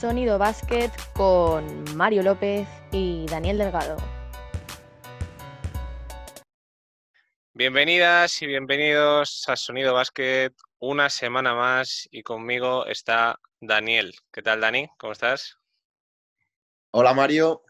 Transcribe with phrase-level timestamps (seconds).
[0.00, 3.98] Sonido Básquet con Mario López y Daniel Delgado.
[7.52, 14.14] Bienvenidas y bienvenidos a Sonido Básquet, una semana más y conmigo está Daniel.
[14.32, 14.88] ¿Qué tal, Dani?
[14.96, 15.58] ¿Cómo estás?
[16.92, 17.62] Hola, Mario,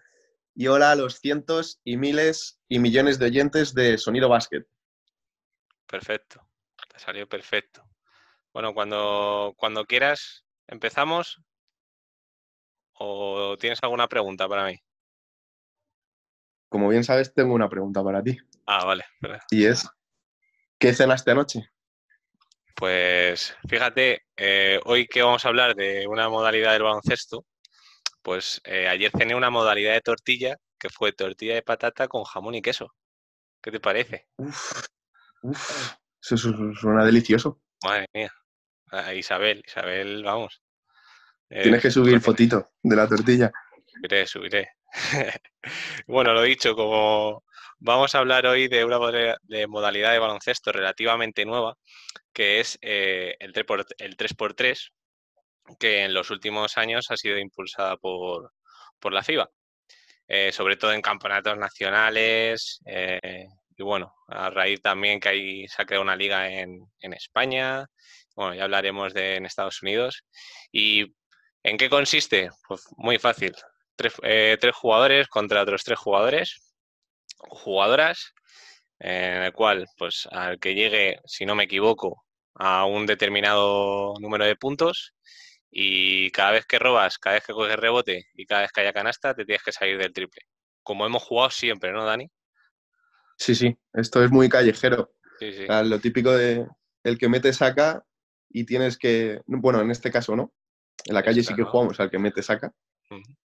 [0.54, 4.68] y hola a los cientos y miles y millones de oyentes de Sonido Básquet.
[5.84, 6.46] Perfecto,
[6.92, 7.82] te salió perfecto.
[8.52, 11.42] Bueno, cuando, cuando quieras, empezamos.
[13.02, 14.78] ¿O tienes alguna pregunta para mí?
[16.68, 18.36] Como bien sabes, tengo una pregunta para ti.
[18.66, 19.04] Ah, vale.
[19.50, 19.88] Y es,
[20.78, 21.70] ¿qué cenaste anoche?
[22.76, 27.46] Pues fíjate, eh, hoy que vamos a hablar de una modalidad del baloncesto,
[28.20, 32.54] pues eh, ayer cené una modalidad de tortilla que fue tortilla de patata con jamón
[32.54, 32.94] y queso.
[33.62, 34.26] ¿Qué te parece?
[34.36, 34.84] Uf,
[35.42, 36.36] uf, eso
[36.74, 37.62] suena delicioso.
[37.82, 38.32] Madre mía.
[39.14, 40.60] Isabel, Isabel, vamos.
[41.50, 43.50] Tienes que subir fotito de la tortilla.
[43.86, 44.68] Subiré, subiré.
[46.06, 47.42] bueno, lo dicho, como
[47.80, 48.98] vamos a hablar hoy de una
[49.66, 51.74] modalidad de baloncesto relativamente nueva,
[52.32, 54.92] que es eh, el, 3x,
[55.78, 58.52] que en los últimos años ha sido impulsada por,
[59.10, 59.50] la FIBA,
[60.28, 62.80] eh, sobre todo en campeonatos nacionales.
[62.86, 67.12] Eh, y bueno, a raíz también que hay, se ha creado una liga en, en
[67.12, 67.86] España,
[68.36, 70.22] bueno, ya hablaremos de en Estados Unidos.
[70.70, 71.12] ¿Y
[71.62, 72.50] en qué consiste?
[72.66, 73.54] Pues muy fácil.
[74.22, 76.60] Eh, tres, jugadores contra otros tres jugadores
[77.36, 78.34] jugadoras,
[78.98, 82.24] en el cual, pues al que llegue, si no me equivoco,
[82.54, 85.14] a un determinado número de puntos
[85.70, 88.92] y cada vez que robas, cada vez que coges rebote y cada vez que haya
[88.92, 90.42] canasta, te tienes que salir del triple.
[90.82, 92.30] Como hemos jugado siempre, ¿no, Dani?
[93.38, 95.14] Sí, sí, esto es muy callejero.
[95.40, 96.66] lo típico de
[97.04, 98.04] el que mete saca
[98.50, 100.52] y tienes que, bueno, en este caso no,
[101.04, 102.72] en la calle sí que jugamos al que mete saca,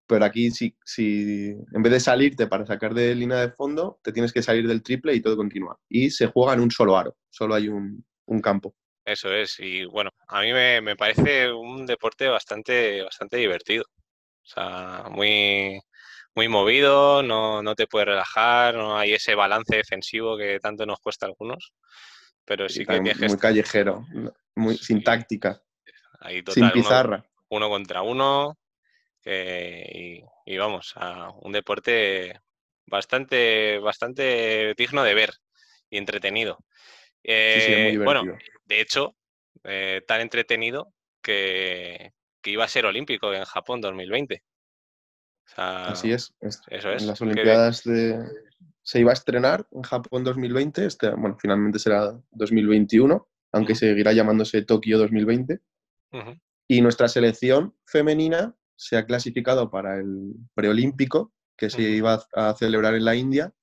[0.08, 4.12] pero aquí si, si en vez de salirte para sacar de línea de fondo, te
[4.12, 5.80] tienes que salir del triple y todo continúa.
[5.90, 8.06] Y se juega en un solo aro, solo hay un,
[8.42, 8.76] campo.
[9.04, 13.86] Eso es, y bueno, a mí me, parece un deporte bastante, bastante divertido.
[13.88, 15.80] O sea, muy,
[16.36, 21.00] muy movido, no, no te puedes relajar, no hay ese balance defensivo que tanto nos
[21.00, 21.74] cuesta a algunos.
[22.46, 24.06] Pero sí que Muy callejero,
[24.56, 25.64] muy, sin táctica,
[26.48, 27.18] sin pizarra.
[27.18, 27.35] Uno,
[27.70, 28.58] contra uno.
[29.26, 32.40] y, vamos, a un deporte
[32.86, 35.34] bastante, bastante digno de ver
[35.90, 36.60] y entretenido.
[37.24, 38.24] Eh, bueno,
[38.66, 39.16] de hecho,
[39.64, 42.14] eh, tan entretenido que,
[42.44, 44.44] iba a ser olímpico en Japón 2020.
[45.56, 46.34] Así es.
[46.40, 47.02] Eso es.
[47.02, 48.20] En las Olimpiadas de,
[48.84, 54.62] se iba a estrenar en Japón 2020, este, bueno, finalmente será 2021, aunque seguirá llamándose
[54.62, 55.60] Tokio 2020.
[56.68, 62.96] Y nuestra selección femenina se ha clasificado para el preolímpico que se iba a celebrar
[62.96, 63.54] en la India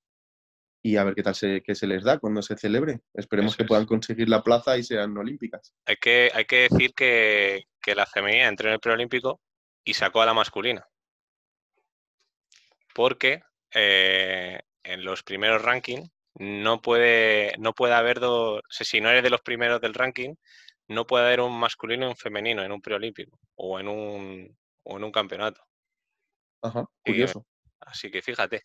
[0.83, 3.01] y a ver qué tal se, qué se les da cuando se celebre.
[3.15, 5.75] Esperemos que puedan conseguir la plaza y sean olímpicas.
[5.87, 9.41] Hay que, hay que decir que, la femenina entró en el preolímpico
[9.85, 10.87] y sacó a la masculina.
[12.95, 13.43] Porque
[13.73, 19.31] eh, en los primeros rankings no puede, no puede haber dos, si no eres de
[19.31, 20.35] los primeros del ranking,
[20.89, 24.97] no puede haber un masculino y un femenino en un preolímpico o en un, o
[24.97, 25.63] en un campeonato.
[26.63, 27.47] Ajá, curioso.
[27.81, 28.65] así que fíjate.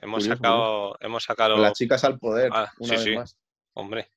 [0.00, 1.56] Hemos sacado, hemos sacado.
[1.58, 3.38] Las chicas al poder, ah, una vez más.
[3.74, 4.10] Hombre.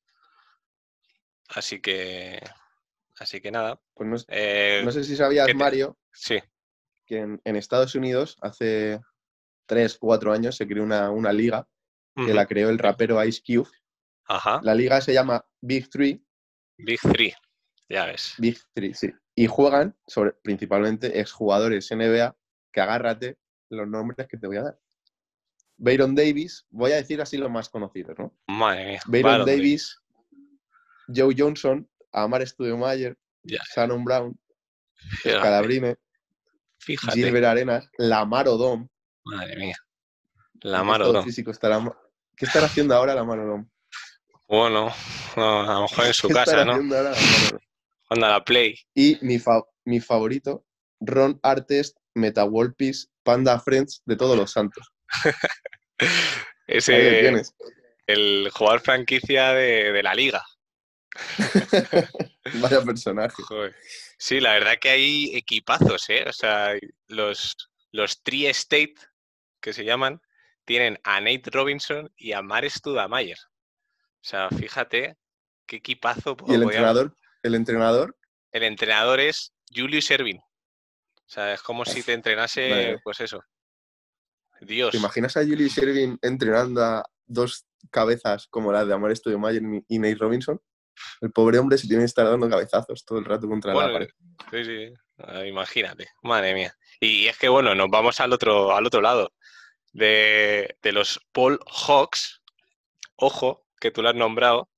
[1.49, 2.41] Así que.
[3.19, 3.79] Así que nada.
[3.93, 5.97] Pues no, eh, sé si sabías, Mario.
[6.13, 6.41] Sí.
[7.05, 8.99] Que en, Estados Unidos hace
[9.65, 11.67] tres, cuatro años se creó una, liga
[12.15, 13.69] que la creó el rapero Ice Cube.
[14.25, 14.59] Ajá.
[14.63, 16.24] La liga se llama Big Three.
[16.77, 17.33] Big Three,
[17.89, 18.35] ya ves.
[18.37, 19.11] Big Three, sí.
[19.35, 22.35] Y juegan sobre principalmente exjugadores NBA,
[22.71, 23.37] que agárrate
[23.69, 24.79] los nombres que te voy a dar.
[25.77, 28.33] Bayron Davis, voy a decir así los más conocidos, ¿no?
[28.47, 30.01] Madre Bayron Davis,
[31.13, 34.39] Joe Johnson, Amar Studemayer, Shannon Brown,
[35.23, 35.97] Calabrine,
[36.79, 38.87] Gilbert Arenas, Lamar Odom,
[39.25, 39.75] Madre mía.
[40.61, 41.23] La Marodom.
[41.23, 43.67] Físico ¿Qué estará haciendo ahora la Marodom?
[44.47, 44.93] Bueno,
[45.35, 46.73] a lo mejor en su casa, ¿no?
[46.73, 47.13] Ahora
[48.09, 48.79] la la Play.
[48.93, 49.37] Y mi,
[49.85, 50.65] mi favorito,
[50.99, 52.47] Ron Artest, Meta
[53.23, 54.91] Panda Friends de todos los santos.
[56.67, 57.43] Ese
[58.07, 60.43] el jugador franquicia de, la liga.
[62.61, 63.41] Vaya personaje.
[64.17, 66.23] Sí, la verdad que hay equipazos, ¿eh?
[66.27, 66.73] O sea,
[67.07, 67.55] los,
[67.91, 68.95] los Tri-State
[69.65, 70.21] que se llaman,
[70.63, 73.37] tienen a Nate Robinson y a Mar Studamayer.
[74.25, 75.17] O sea, fíjate
[75.67, 76.35] qué equipazo.
[76.47, 77.15] ¿Y el entrenador?
[77.43, 78.17] ¿El entrenador?
[78.51, 80.39] El entrenador es Julius Ervin.
[80.39, 83.39] O sea, es como si te entrenase, pues eso.
[84.61, 84.91] Dios.
[84.91, 89.61] ¿Te imaginas a Julie Shervin entrenando a dos cabezas como la de Amor de Mayer
[89.87, 90.59] y Nate Robinson?
[91.21, 94.09] El pobre hombre se tiene que estar dando cabezazos todo el rato contra la pared.
[94.49, 94.93] Sí, sí.
[95.19, 96.73] Ah, imagínate, madre mía.
[96.99, 99.33] Y, es que bueno, nos vamos al otro, al otro lado.
[99.93, 102.41] De, de los Paul Hawks,
[103.17, 104.69] ojo, que tú lo has nombrado,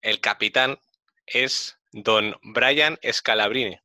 [0.00, 0.78] el capitán
[1.26, 3.78] es don Brian Scalabrini.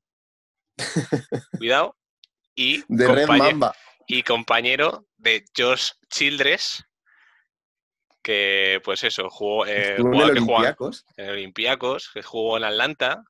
[1.57, 1.95] Cuidado.
[2.55, 3.73] Y, de compañero,
[4.07, 6.83] y compañero de Josh Childress,
[8.23, 11.05] que pues eso, jugó, eh, en el Olympiacos.
[11.15, 13.23] en Olympiacos, que jugó en Atlanta.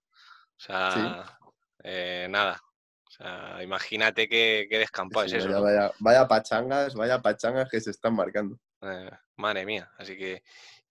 [0.55, 1.37] O sea,
[1.83, 2.61] eh, nada.
[3.03, 5.63] O sea, imagínate qué, qué descampado es eso.
[5.99, 8.57] Vaya, pachangas, vaya pachangas que se están marcando.
[8.81, 10.43] Eh, madre mía, así que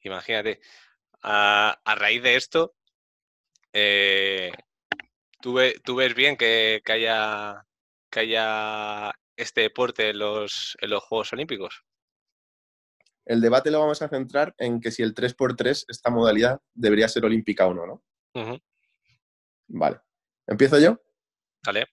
[0.06, 0.60] imagínate.
[1.22, 2.76] A, a raíz de esto,
[3.78, 4.52] eh,
[5.42, 7.66] ¿tú, ves bien que, haya,
[8.10, 11.84] que haya este deporte en los, en los Juegos Olímpicos?
[13.26, 17.26] El debate lo vamos a centrar en que si el 3x3, esta modalidad, debería ser
[17.26, 18.02] olímpica o no, ¿no?
[19.66, 20.00] Vale.
[20.46, 20.98] ¿Empiezo yo?
[21.66, 21.86] Vale.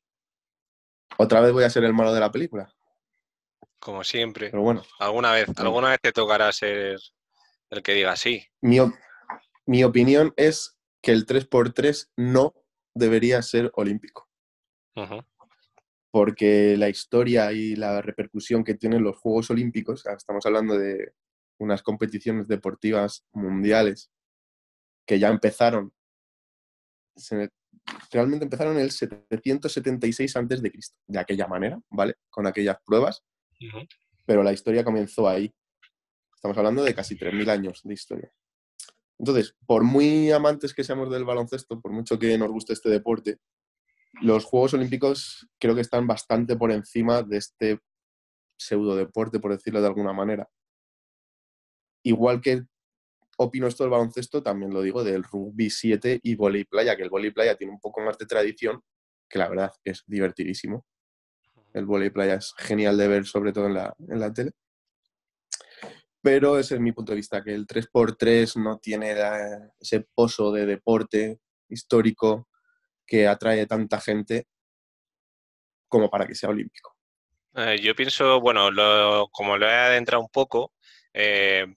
[1.17, 2.73] Otra vez voy a ser el malo de la película.
[3.79, 4.51] Como siempre.
[4.51, 4.83] Pero bueno.
[4.99, 6.97] Alguna vez, alguna vez te tocará ser
[7.73, 8.43] el que diga sí.
[8.61, 8.77] Mi,
[9.65, 12.53] mi opinión es que el 3x3 no
[12.93, 14.29] debería ser olímpico.
[16.11, 21.13] Porque la historia y la repercusión que tienen los Juegos Olímpicos, estamos hablando de
[21.59, 24.11] unas competiciones deportivas mundiales
[25.05, 25.91] que ya empezaron,
[28.11, 30.71] realmente empezaron en el 776 a.C.,
[31.07, 32.15] de aquella manera, ¿vale?
[32.29, 33.23] Con aquellas pruebas,
[34.25, 35.51] pero la historia comenzó ahí.
[36.43, 38.29] Estamos hablando de casi 3.000 años de historia.
[39.17, 43.37] Entonces, por muy amantes que seamos del baloncesto, por mucho que nos guste este deporte,
[44.21, 47.79] los Juegos Olímpicos creo que están bastante por encima de este
[48.57, 50.49] pseudo deporte, por decirlo de alguna manera.
[52.03, 52.65] Igual que
[53.37, 57.09] opino esto del baloncesto, también lo digo del rugby 7 y volei playa, que el
[57.09, 58.83] volei playa tiene un poco más de tradición,
[59.29, 60.85] que la verdad es divertidísimo.
[61.73, 64.51] El volei playa es genial de ver, sobre todo en la, en la tele.
[66.23, 69.13] Pero ese es mi punto de vista, que el 3x3 no tiene
[69.77, 72.47] ese pozo de deporte histórico
[73.05, 74.47] que atrae tanta gente
[75.89, 76.95] como para que sea olímpico.
[77.55, 78.69] Eh, yo pienso, bueno,
[79.31, 80.71] como lo he adentrado un poco,
[81.13, 81.67] eh,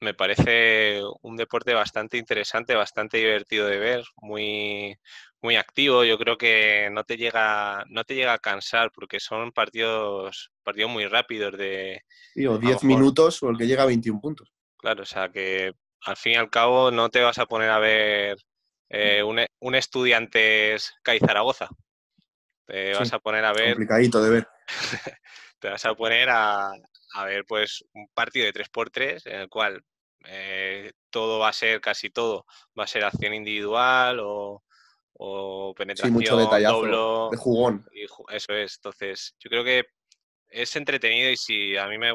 [0.00, 4.94] me parece un deporte bastante interesante, bastante divertido de ver, muy,
[5.46, 6.02] muy activo.
[6.02, 10.90] Yo creo que no te llega, no te llega a cansar porque son partidos, partidos
[10.90, 12.02] muy rápidos de.
[12.48, 14.52] o 10 minutos o el que llega a 21 puntos.
[14.76, 15.72] Claro, o sea que
[16.02, 18.38] al fin y al cabo no te vas a poner a ver
[18.88, 21.68] eh, un, un, estudiantes CAI Zaragoza.
[22.66, 23.74] Te vas a poner a ver.
[23.74, 24.48] Complicadito de ver.
[25.60, 26.72] te vas a poner a,
[27.14, 29.80] a ver pues un partido de 3x3 en el cual
[30.24, 32.46] eh, todo va a ser, casi todo,
[32.76, 34.64] va a ser acción individual o,
[35.18, 37.84] o penetración, sí, mucho detallazo, de jugón.
[38.30, 38.76] eso es.
[38.76, 39.84] Entonces, yo creo que
[40.48, 42.12] es entretenido y si a mí me,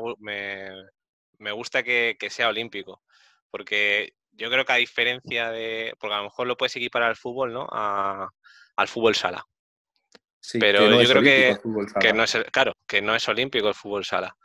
[1.39, 3.01] me, gusta que, sea olímpico,
[3.49, 7.15] porque yo creo que a diferencia de, porque a lo mejor lo puedes equipar al
[7.15, 7.67] fútbol, ¿no?
[7.71, 9.45] al fútbol sala.
[10.39, 11.57] Sí, pero yo creo que,
[11.99, 14.35] que, no es, claro, que no es olímpico el fútbol sala.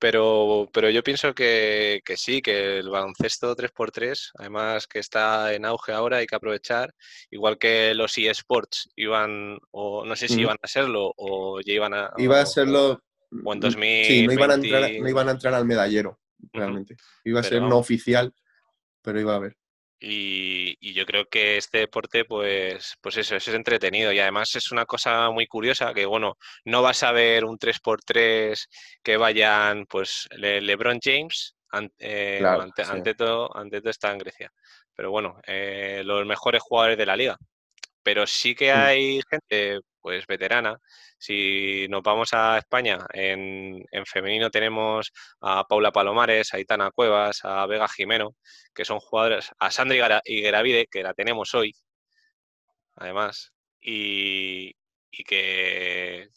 [0.00, 5.92] Pero, pero yo pienso que, sí, que el baloncesto 3x3, además que está en auge
[5.92, 6.94] ahora, hay que aprovechar,
[7.30, 11.92] igual que los eSports iban, o no sé si iban a serlo, o ya iban
[11.92, 12.10] a...
[12.16, 13.02] Iba a serlo...
[13.44, 14.04] O en 2000.
[14.06, 16.18] Sí, no iban, a entrar, no iban a entrar al medallero,
[16.52, 16.96] realmente.
[17.22, 18.34] Iba a ser no oficial,
[19.02, 19.59] pero iba a haber.
[20.00, 24.12] Y, yo creo que este deporte, pues, pues eso, es entretenido.
[24.12, 28.68] Y además es una cosa muy curiosa que, bueno, no vas a ver un 3x3
[29.02, 31.54] que vayan, pues, LeBron James,
[31.98, 32.42] eh,
[32.88, 34.50] ante, todo, ante todo está en Grecia.
[34.94, 37.36] Pero bueno, eh, los mejores jugadores de la liga.
[38.02, 38.78] Pero sí que mm.
[38.78, 40.78] hay gente, pues, veterana.
[41.18, 47.66] Si nos vamos a España, en, femenino tenemos a Paula Palomares, a Itana Cuevas, a
[47.66, 48.36] Vega Jimeno,
[48.74, 51.74] que son jugadores, a Sandra Igueravide, que la tenemos hoy,
[52.96, 54.74] además, y,
[55.26, 56.28] que,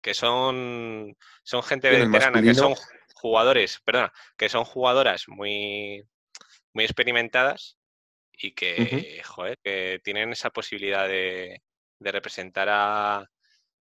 [0.00, 2.74] que son, son gente veterana, que son
[3.14, 6.02] jugadores, perdona, que son jugadoras muy,
[6.72, 7.78] muy experimentadas
[8.32, 11.62] y que, joder, que tienen esa posibilidad de,
[12.02, 13.30] de representar a,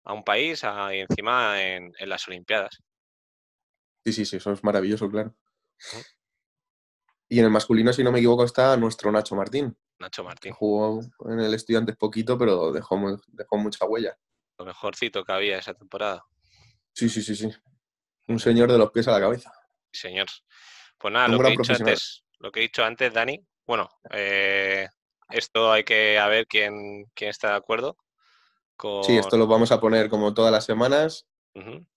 [0.04, 2.78] a un país y encima en, las Olimpiadas.
[4.06, 5.36] Sí, sí, sí, eso es maravilloso, claro.
[7.30, 9.78] Y en el masculino, si no me equivoco, está nuestro Nacho Martín.
[10.00, 10.54] Nacho Martín.
[10.54, 14.18] Jugó en el Estudiantes poquito, pero dejó, dejó mucha huella.
[14.58, 16.24] lo mejorcito que había esa temporada.
[16.94, 17.50] Sí, sí, sí, sí.
[18.28, 19.52] Un señor de los pies a la cabeza.
[19.92, 20.28] Señor.
[20.98, 24.88] Pues nada, lo que, he dicho antes, lo que he dicho antes, Dani, bueno, eh,
[25.30, 27.98] esto hay que a ver quién, quién está de acuerdo.
[29.04, 31.28] Sí, esto lo vamos a poner como todas las semanas.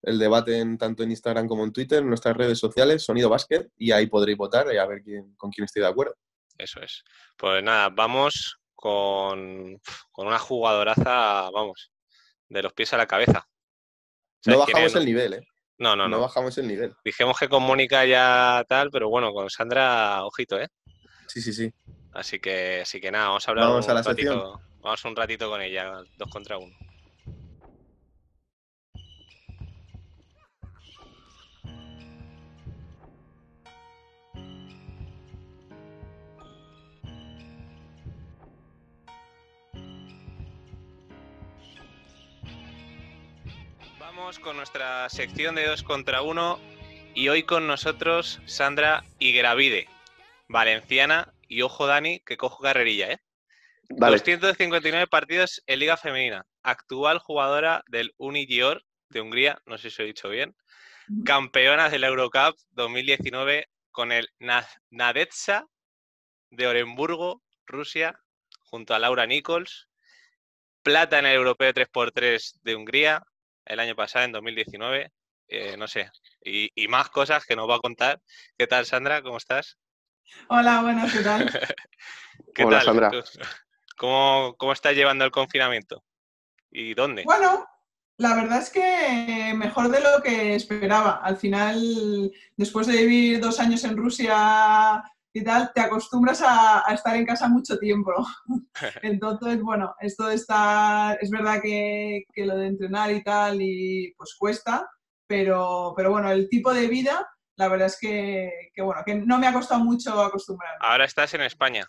[0.03, 3.71] El debate en, tanto en Instagram como en Twitter, en nuestras redes sociales, Sonido Básquet,
[3.77, 6.15] y ahí podréis votar y a ver quién, con quién estoy de acuerdo.
[6.59, 7.05] Eso es.
[7.37, 9.81] Pues nada, vamos con,
[10.17, 11.93] una jugadoraza, vamos,
[12.49, 13.49] de los pies a la cabeza.
[14.47, 15.47] No bajamos el nivel, ¿eh?
[15.79, 16.17] No, no, no.
[16.17, 16.95] No bajamos el nivel.
[17.05, 20.69] Dijimos que con Mónica ya tal, pero bueno, con Sandra, ojito, ¿eh?
[21.29, 21.73] Sí, sí, sí.
[22.13, 24.61] Así que, así que nada, vamos a hablar vamos un a la ratito.
[24.85, 26.77] Vamos un ratito con ella, dos contra uno.
[43.99, 46.61] Vamos con nuestra sección de dos contra uno
[47.15, 49.89] y hoy con nosotros Sandra Igravide,
[50.47, 53.19] valenciana y ojo Dani que cojo carrerilla, ¿eh?
[53.89, 56.47] 259 partidos en Liga Femenina.
[56.63, 60.55] Actual jugadora del Unigior de Hungría, no sé si lo he dicho bien.
[61.25, 64.29] Campeona del Eurocup 2019 con el
[64.91, 65.67] Nadetsa
[66.51, 68.19] de Orenburgo, Rusia,
[68.61, 69.89] junto a Laura Nichols.
[70.83, 73.23] Plata en el Europeo 3x3 de Hungría
[73.65, 75.13] el año pasado, en 2019.
[75.49, 76.11] Eh, no sé.
[76.43, 78.21] Y, más cosas que nos va a contar.
[78.59, 79.23] ¿Qué tal, Sandra?
[79.23, 79.79] ¿Cómo estás?
[80.49, 81.47] Hola, buenas, ¿qué tal?
[82.55, 83.11] ¿Qué Hola, Sandra.
[84.05, 86.05] ¿Cómo, ¿Cómo estás llevando el confinamiento?
[86.71, 87.23] ¿Y dónde?
[87.25, 87.67] Bueno,
[88.19, 91.23] la verdad es que mejor de lo que esperaba.
[91.23, 97.17] Al final, después de vivir dos años en Rusia y tal, te acostumbras a, estar
[97.17, 98.13] en casa mucho tiempo.
[99.03, 104.13] Entonces, bueno, esto de estar, es verdad que, que, lo de entrenar y tal, y
[104.19, 104.87] pues cuesta,
[105.27, 109.39] pero, pero bueno, el tipo de vida, la verdad es que, que bueno, que no
[109.39, 110.77] me ha costado mucho acostumbrarme.
[110.81, 111.89] Ahora estás en España.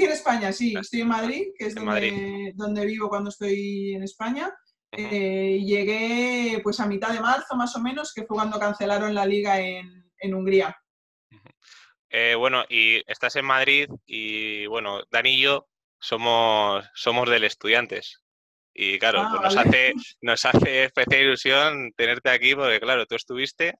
[0.00, 4.02] Estoy en España, sí, estoy en Madrid, que es donde, donde, vivo cuando estoy en
[4.02, 4.50] España.
[4.92, 9.26] Eh, llegué pues a mitad de marzo más o menos, que fue cuando cancelaron la
[9.26, 10.74] liga en, en Hungría.
[12.08, 18.22] Eh, bueno, y estás en Madrid y bueno, Dani y yo somos, somos del estudiantes.
[18.72, 19.92] Y claro, pues, ah, nos, hace,
[20.22, 23.74] nos hace especial ilusión tenerte aquí porque claro, tú estuviste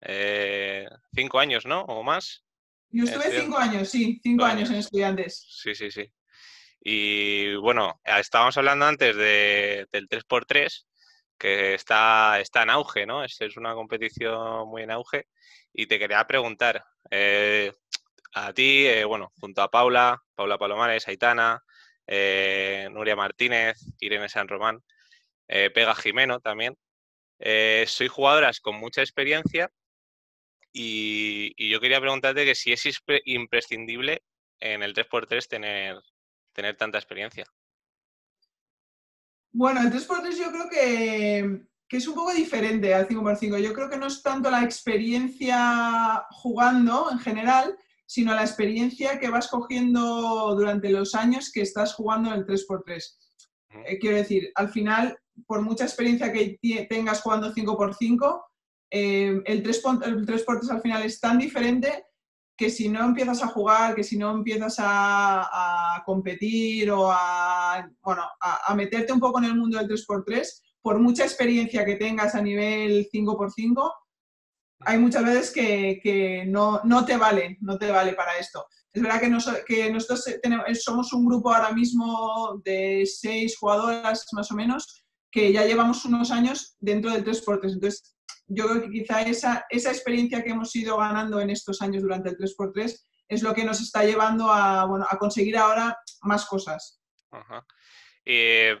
[0.00, 1.82] eh, cinco años, ¿no?
[1.82, 2.44] O más.
[2.90, 4.68] Yo estuve cinco años, sí, cinco años.
[4.70, 5.46] en estudiantes.
[5.48, 6.10] Sí, sí, sí.
[6.82, 10.86] Y bueno, estábamos hablando antes de, del 3x3,
[11.38, 13.22] que está, está en auge, ¿no?
[13.22, 15.26] Es, es una competición muy en auge.
[15.72, 17.72] Y te quería preguntar, eh,
[18.34, 21.62] a ti, eh, bueno, junto a Paula, Paula Palomares, Aitana,
[22.06, 24.82] eh, Nuria Martínez, Irene San Román,
[25.46, 26.76] Pega Jimeno también,
[27.86, 29.68] soy jugadoras con mucha experiencia
[30.72, 32.82] y, yo quería preguntarte que si es
[33.24, 34.22] imprescindible
[34.60, 35.96] en el 3x3 tener,
[36.52, 37.44] tener tanta experiencia.
[39.52, 43.58] Bueno, el 3x3 yo creo que, es un poco diferente al 5x5.
[43.58, 49.28] Yo creo que no es tanto la experiencia jugando en general, sino la experiencia que
[49.28, 53.16] vas cogiendo durante los años que estás jugando en el 3x3.
[53.86, 56.58] Eh, quiero decir, al final, por mucha experiencia que
[56.88, 58.40] tengas jugando 5x5,
[58.90, 62.06] eh, el, 3 el 3x3 al final es tan diferente
[62.56, 68.22] que si no empiezas a jugar, que si no empiezas a, competir o a, bueno,
[68.38, 70.46] a, meterte un poco en el mundo del 3x3,
[70.82, 73.92] por mucha experiencia que tengas a nivel 5x5,
[74.80, 78.66] hay muchas veces que, no, no, te vale, no te vale para esto.
[78.92, 84.50] Es verdad que, que nosotros tenemos, somos un grupo ahora mismo de seis jugadoras más
[84.50, 87.72] o menos que ya llevamos unos años dentro del 3x3.
[87.72, 88.16] Entonces,
[88.50, 92.30] yo creo que quizá esa, esa experiencia que hemos ido ganando en estos años durante
[92.30, 97.00] el 3x3 es lo que nos está llevando a, bueno, a conseguir ahora más cosas.
[98.24, 98.76] yo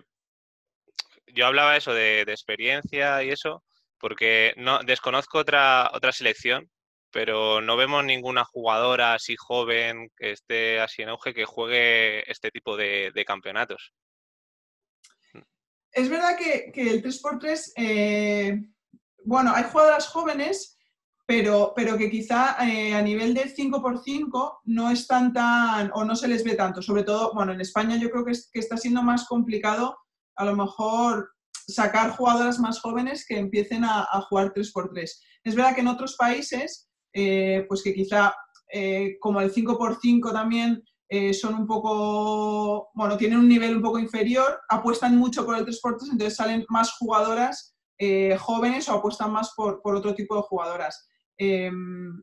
[1.46, 3.62] hablaba eso de, experiencia y eso,
[3.98, 6.68] porque no desconozco otra, otra selección,
[7.12, 12.50] pero no vemos ninguna jugadora así joven que esté así en auge que juegue este
[12.50, 13.92] tipo de, campeonatos.
[15.92, 18.72] Es verdad que, el 3x3
[19.24, 20.78] bueno, hay jugadoras jóvenes,
[21.26, 26.26] pero, pero que quizá eh, a nivel del 5x5 no están tan, o no se
[26.26, 26.82] les ve tanto.
[26.82, 29.96] Sobre todo, bueno, en España yo creo que, está siendo más complicado
[30.36, 31.30] a lo mejor
[31.68, 35.08] sacar jugadoras más jóvenes que empiecen a, jugar 3x3.
[35.44, 38.34] Es verdad que en otros países, eh, pues que quizá
[38.72, 40.82] eh, como el 5x5 también
[41.32, 46.12] son un poco, bueno, tienen un nivel un poco inferior, apuestan mucho por el 3x3,
[46.12, 51.08] entonces salen más jugadoras eh, jóvenes o apuestan más por, otro tipo de jugadoras.
[51.36, 52.22] Em,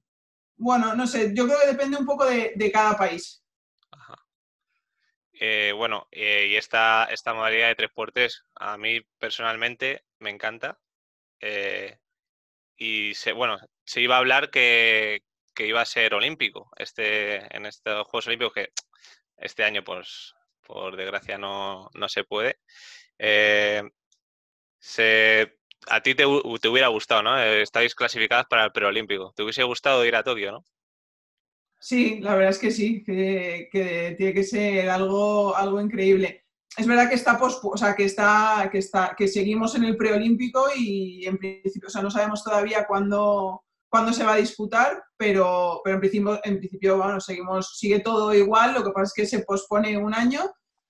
[0.55, 3.43] bueno, no sé, yo creo que depende un poco de, cada país.
[5.39, 10.79] Eh, bueno, y esta, esta modalidad de 3x3 a mí personalmente me encanta.
[12.77, 15.21] y se, bueno, se iba a hablar que,
[15.57, 18.69] que iba a ser olímpico este, en estos Juegos Olímpicos, que
[19.37, 22.59] este año, pues, por desgracia, no, se puede.
[23.17, 23.81] Eh,
[25.87, 27.39] a ti te, hubiera gustado, ¿no?
[27.39, 29.33] Eh, estáis clasificadas para el preolímpico.
[29.35, 30.65] ¿Te hubiese gustado ir a Tokio, no?
[31.79, 33.69] Sí, la verdad es que sí, que,
[34.17, 36.45] tiene que ser algo, algo increíble.
[36.75, 40.65] Es verdad que está o sea, que está, que está, que seguimos en el preolímpico
[40.75, 45.81] y en principio, o sea, no sabemos todavía cuándo, cuándo se va a disputar, pero,
[45.83, 49.25] pero en principio, en principio bueno, seguimos, sigue todo igual, lo que pasa es que
[49.25, 50.41] se pospone un año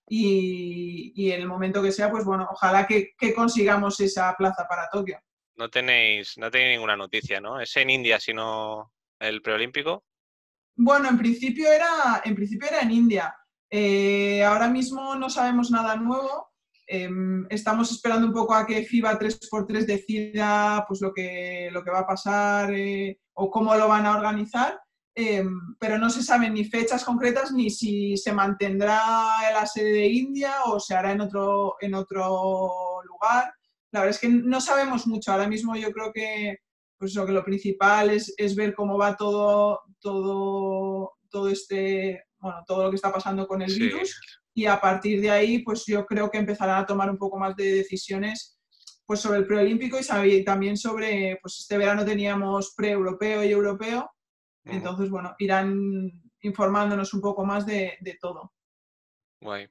[0.07, 4.65] y, y en el momento que sea, pues bueno, ojalá que, que, consigamos esa plaza
[4.67, 5.19] para Tokio.
[5.55, 7.59] No tenéis, no tenéis ninguna noticia, ¿no?
[7.59, 10.05] ¿Es en India, sino el preolímpico?
[10.75, 13.35] Bueno, en principio era, en principio era en India.
[13.69, 16.51] Eh, ahora mismo no sabemos nada nuevo.
[16.85, 21.91] Em, estamos esperando un poco a que FIBA 3x3 decida pues, lo, que, lo que
[21.91, 24.79] va a pasar eh, o cómo lo van a organizar,
[25.19, 28.99] em, pero no se saben ni fechas concretas ni si se mantendrá
[29.47, 33.51] en la sede de India o se hará en otro, en otro lugar.
[33.91, 35.31] La verdad es que no sabemos mucho.
[35.31, 36.57] Ahora mismo yo creo que,
[36.99, 42.63] pues, lo, que lo principal es, es ver cómo va todo, todo, todo este, bueno,
[42.67, 44.19] todo lo que está pasando con el virus
[44.53, 47.55] y a partir de ahí, pues yo creo que empezarán a tomar un poco más
[47.55, 48.57] de decisiones
[49.05, 54.09] pues sobre el preolímpico y también sobre, pues este verano teníamos pre-europeo y europeo,
[54.69, 58.53] entonces, bueno, irán informándonos un poco más de, todo.
[59.41, 59.67] Guay.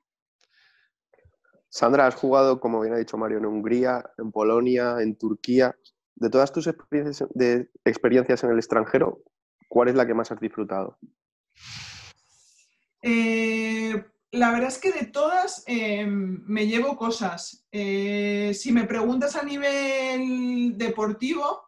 [1.68, 5.76] Sandra, has jugado, como bien ha dicho Mario, en Hungría, en Polonia, en Turquía.
[6.14, 9.20] De todas tus experiencias, de experiencias en el extranjero,
[9.68, 10.98] ¿cuál es la que más has disfrutado?
[13.02, 17.66] Eh, la verdad es que de todas em, me llevo cosas.
[17.70, 21.65] Eh, si me preguntas a nivel deportivo,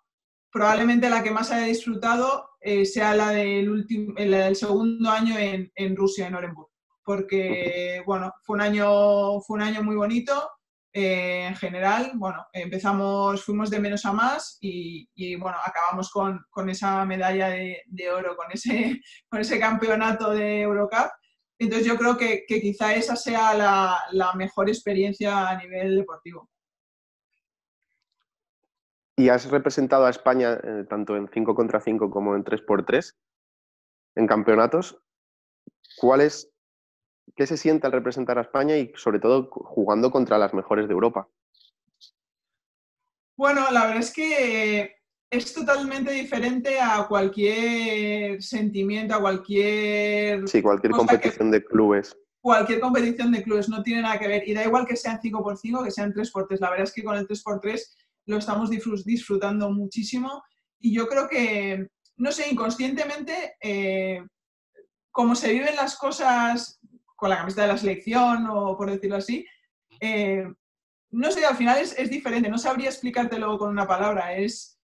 [0.51, 5.97] probablemente la que más haya disfrutado eh, sea la del, último, del segundo año en,
[5.97, 6.69] Rusia, en Orenburg.
[7.05, 10.51] Porque, bueno, fue un año, fue un año muy bonito.
[10.93, 17.05] Eh, en general, bueno, empezamos, fuimos de menos a más y, bueno, acabamos con, esa
[17.05, 21.11] medalla de, de, oro, con ese, con ese campeonato de Eurocup.
[21.59, 26.49] Entonces yo creo que, quizá esa sea la, mejor experiencia a nivel deportivo.
[29.19, 33.17] Y has representado a España eh, tanto en 5 contra 5 como en 3x3
[34.15, 34.97] en campeonatos.
[35.97, 36.49] ¿Cuál es,
[37.35, 40.95] ¿Qué se siente al representar a España y sobre todo jugando contra las mejores de
[40.95, 41.29] Europa?
[43.37, 44.97] Bueno, la verdad es que
[45.31, 50.49] es totalmente diferente a cualquier sentimiento, a cualquier...
[50.49, 52.17] Sí, cualquier competición de clubes.
[52.41, 54.49] Cualquier competición de clubes, no tiene nada que ver.
[54.49, 56.61] Y da igual que sean 5x5, que sean 3x3.
[56.61, 57.81] La verdad es que con el 3x3
[58.29, 60.43] lo estamos disfrutando muchísimo.
[60.79, 64.23] Y yo creo que, no sé, inconscientemente, eh,
[65.11, 66.81] como se viven las cosas
[67.17, 69.45] con la camiseta de la selección, o por decirlo así,
[70.01, 70.45] eh,
[71.11, 72.49] no sé, al final es, es diferente.
[72.49, 74.37] No sabría explicártelo con una palabra.
[74.37, 74.79] Es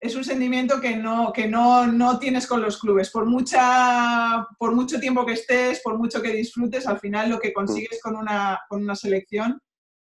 [0.00, 3.10] es un sentimiento que no, que no, tienes con los clubes.
[3.10, 7.52] Por, mucha, por mucho tiempo que estés, por mucho que disfrutes, al final lo que
[7.52, 9.60] consigues con una, con una selección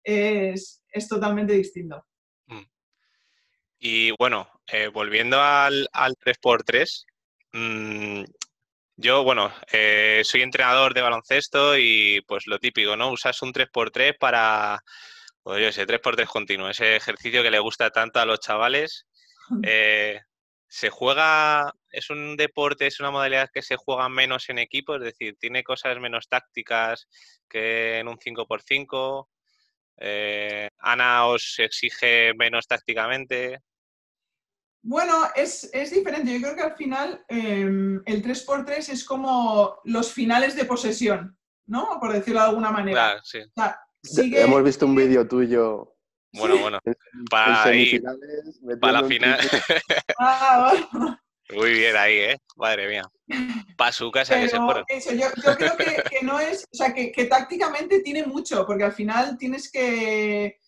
[0.05, 2.05] es, totalmente distinto.
[3.85, 7.05] Y bueno, eh, volviendo al, 3x3,
[7.53, 8.23] mm,
[8.97, 13.11] yo, bueno, eh, soy entrenador de baloncesto y pues lo típico, ¿no?
[13.11, 14.79] Usas un 3x3 para,
[15.43, 19.07] pues yo sé, 3x3 continuo, ese ejercicio que le gusta tanto a los chavales
[19.65, 20.21] eh,
[20.69, 24.95] ¿Se juega, es un deporte, es una modalidad que se juega menos en equipo?
[24.95, 27.09] Es decir, ¿tiene cosas menos tácticas
[27.49, 29.29] que en un 5x5?
[29.99, 33.59] Eh, ¿Ana os exige menos tácticamente?
[34.83, 36.33] Bueno, es, diferente.
[36.33, 41.99] Yo creo que al final em, el 3x3 es como los finales de posesión, ¿no?
[42.01, 43.23] Por decirlo de alguna manera.
[44.19, 45.93] Hemos visto un vídeo tuyo
[46.35, 46.79] bueno, bueno.
[47.31, 47.65] Para,
[48.81, 49.41] para la final.
[50.19, 50.75] Ah,
[51.55, 52.39] Muy bien ahí, ¿eh?
[52.57, 53.03] Madre mía.
[53.77, 54.85] Para su casa que se pone.
[54.89, 59.37] Eso, yo, creo que, no es, o sea, que, tácticamente tiene mucho, porque al final
[59.37, 60.59] tienes que,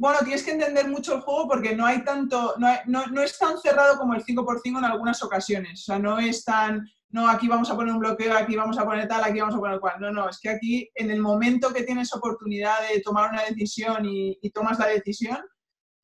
[0.00, 3.58] bueno, tienes que entender mucho el juego porque no hay tanto, no, no, es tan
[3.58, 5.82] cerrado como el 5x5 en algunas ocasiones.
[5.82, 8.86] O sea, no es tan, no, aquí vamos a poner un bloqueo, aquí vamos a
[8.86, 10.00] poner tal, aquí vamos a poner cual.
[10.00, 14.06] No, no, es que aquí en el momento que tienes oportunidad de tomar una decisión
[14.06, 15.38] y, tomas la decisión,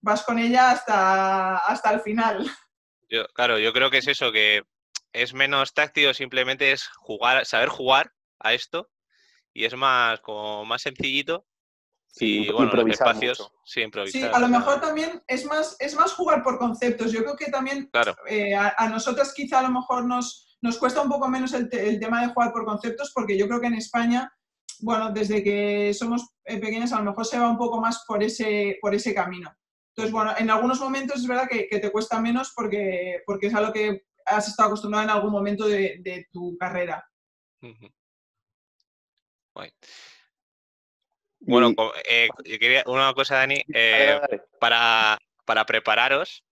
[0.02, 2.46] vas con ella hasta, hasta el final.
[3.09, 4.61] Yo, claro, yo creo que es eso, que
[5.14, 8.90] es menos táctico, simplemente es jugar, saber jugar a esto
[9.54, 11.46] y es más como más sencillito
[12.18, 14.20] y bueno, espacios, sí, improvisar.
[14.20, 17.12] Sí, a lo mejor también es más, es más jugar por conceptos.
[17.12, 17.90] Yo creo que también
[18.29, 21.68] eh, a, a, nosotras quizá a lo mejor nos, nos cuesta un poco menos el,
[21.68, 24.33] tema de jugar por conceptos porque yo creo que en España,
[24.81, 28.22] bueno, desde que somos eh, pequeñas a lo mejor se va un poco más por
[28.22, 29.55] ese, por ese camino.
[29.90, 33.72] Entonces, bueno, en algunos momentos es verdad que, te cuesta menos porque, porque es algo
[33.72, 37.02] que has estado acostumbrado en algún momento de, tu carrera.
[41.40, 41.75] Bueno,
[42.09, 44.18] eh, quería una cosa, Dani, eh,
[44.59, 46.44] Para, para, prepararos,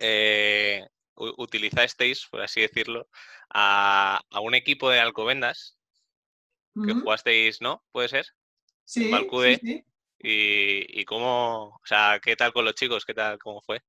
[0.00, 3.08] eh, utilizasteis, por así decirlo,
[3.50, 5.78] a, un equipo de Alcobendas
[6.74, 7.84] que jugasteis, ¿no?
[7.92, 8.26] ¿Puede ser?
[8.84, 9.10] Sí.
[9.10, 9.84] sí,
[10.18, 13.04] Y, y, cómo, o sea, ¿qué tal con los chicos?
[13.04, 13.80] ¿Qué tal, cómo fue?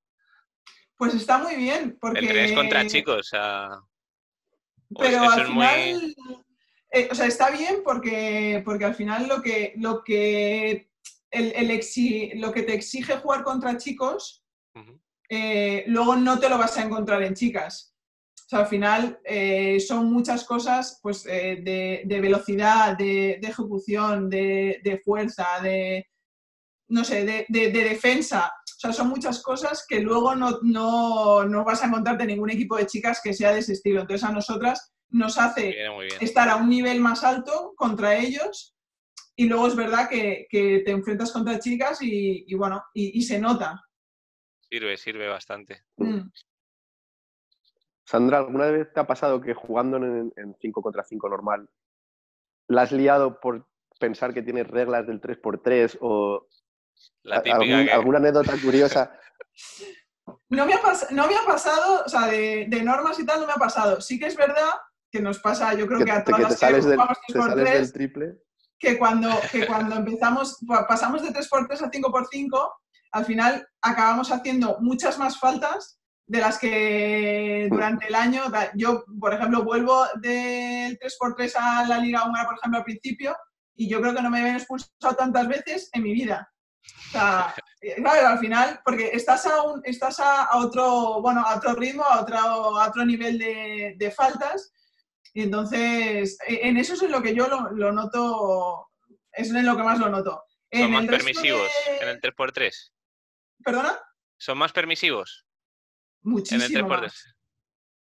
[0.97, 2.53] Pues está muy bien, porque...
[2.53, 3.69] contra chicos, o sea...
[4.97, 6.15] Pero al final...
[6.95, 10.89] Eh, o sea, está bien porque, porque al final lo que, lo que,
[11.29, 11.81] el,
[12.39, 14.45] lo que te exige jugar contra chicos,
[15.27, 17.93] eh, luego no te lo vas a encontrar en chicas.
[18.45, 25.47] O sea, al final eh, son muchas cosas pues, de, velocidad, de, ejecución, de, fuerza,
[25.61, 26.07] de,
[26.87, 28.53] no sé, de, defensa.
[28.77, 32.51] O sea, son muchas cosas que luego no, no, no vas a encontrar de ningún
[32.51, 33.99] equipo de chicas que sea de ese estilo.
[33.99, 35.75] Entonces a nosotras nos hace
[36.19, 38.75] estar a un nivel más alto contra ellos
[39.35, 43.81] y luego es verdad que, te enfrentas contra chicas y, bueno, y, se nota.
[44.69, 45.83] Sirve, sirve bastante.
[45.97, 46.29] Mm.
[48.05, 51.69] Sandra, ¿alguna vez te ha pasado que jugando en, 5 contra 5 normal,
[52.67, 53.67] la has liado por
[53.99, 56.47] pensar que tienes reglas del 3x3 o
[57.25, 59.17] alguna anécdota curiosa?
[60.49, 60.79] No me, ha
[61.11, 64.01] no me ha pasado, o sea, de, de normas y tal no me ha pasado.
[64.01, 64.71] Sí que es verdad
[65.15, 68.37] que nos pasa, yo creo que, a todas las que jugamos 3x3, triple.
[68.77, 70.57] que cuando, que cuando empezamos,
[70.89, 72.71] pasamos de 3x3 a 5x5,
[73.13, 79.33] al final acabamos haciendo muchas más faltas de las que durante el año, yo, por
[79.33, 83.37] ejemplo, vuelvo del 3x3 a la Liga Húngara, por ejemplo, al principio,
[83.73, 86.51] y yo creo que no me habían expulsado tantas veces en mi vida.
[87.07, 87.55] O sea,
[87.95, 92.19] claro, al final, porque estás a, un, estás a, otro, bueno, a otro ritmo, a
[92.19, 94.73] otro, a otro nivel de, de faltas,
[95.35, 98.89] y entonces, e, en eso es en lo que yo lo, noto,
[99.33, 100.41] es en lo que más lo noto.
[100.71, 101.69] ¿Son más permisivos
[101.99, 102.73] en el 3x3?
[103.61, 103.99] ¿Perdona?
[104.37, 105.45] ¿Son más permisivos?
[106.21, 107.35] Muchísimo más.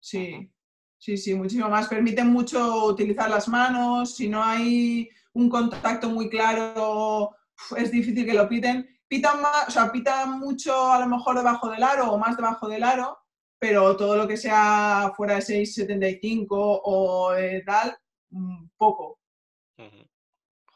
[0.01, 0.51] Sí,
[0.97, 1.89] sí, sí, muchísimo más.
[1.89, 7.37] Permiten mucho utilizar las manos, si no hay un contacto muy claro,
[7.77, 8.99] es difícil que lo piten.
[9.09, 12.67] Pitan más, o sea, pitan mucho a lo mejor debajo del aro o más debajo
[12.67, 13.19] del aro,
[13.61, 17.33] pero todo lo que sea fuera de 6,75 o
[17.65, 17.97] tal,
[18.31, 19.21] mm, poco.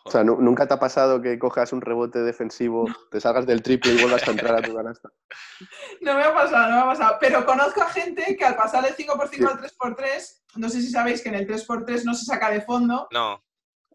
[0.06, 3.92] O sea, ¿nunca te ha pasado que cojas un rebote defensivo, te salgas del triple
[3.92, 5.10] y vuelvas a entrar a tu canasta?
[6.02, 7.16] No me ha pasado, no me ha pasado.
[7.18, 11.22] Pero conozco a gente que al pasar del 5x5 al 3x3, no sé si sabéis
[11.22, 13.08] que en el 3x3 no se saca de fondo.
[13.10, 13.42] No.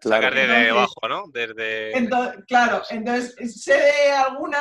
[0.01, 0.23] Claro.
[0.23, 1.25] Sacar desde debajo, ¿no?
[1.31, 2.09] Desde...
[2.47, 4.59] claro, entonces sé de alguna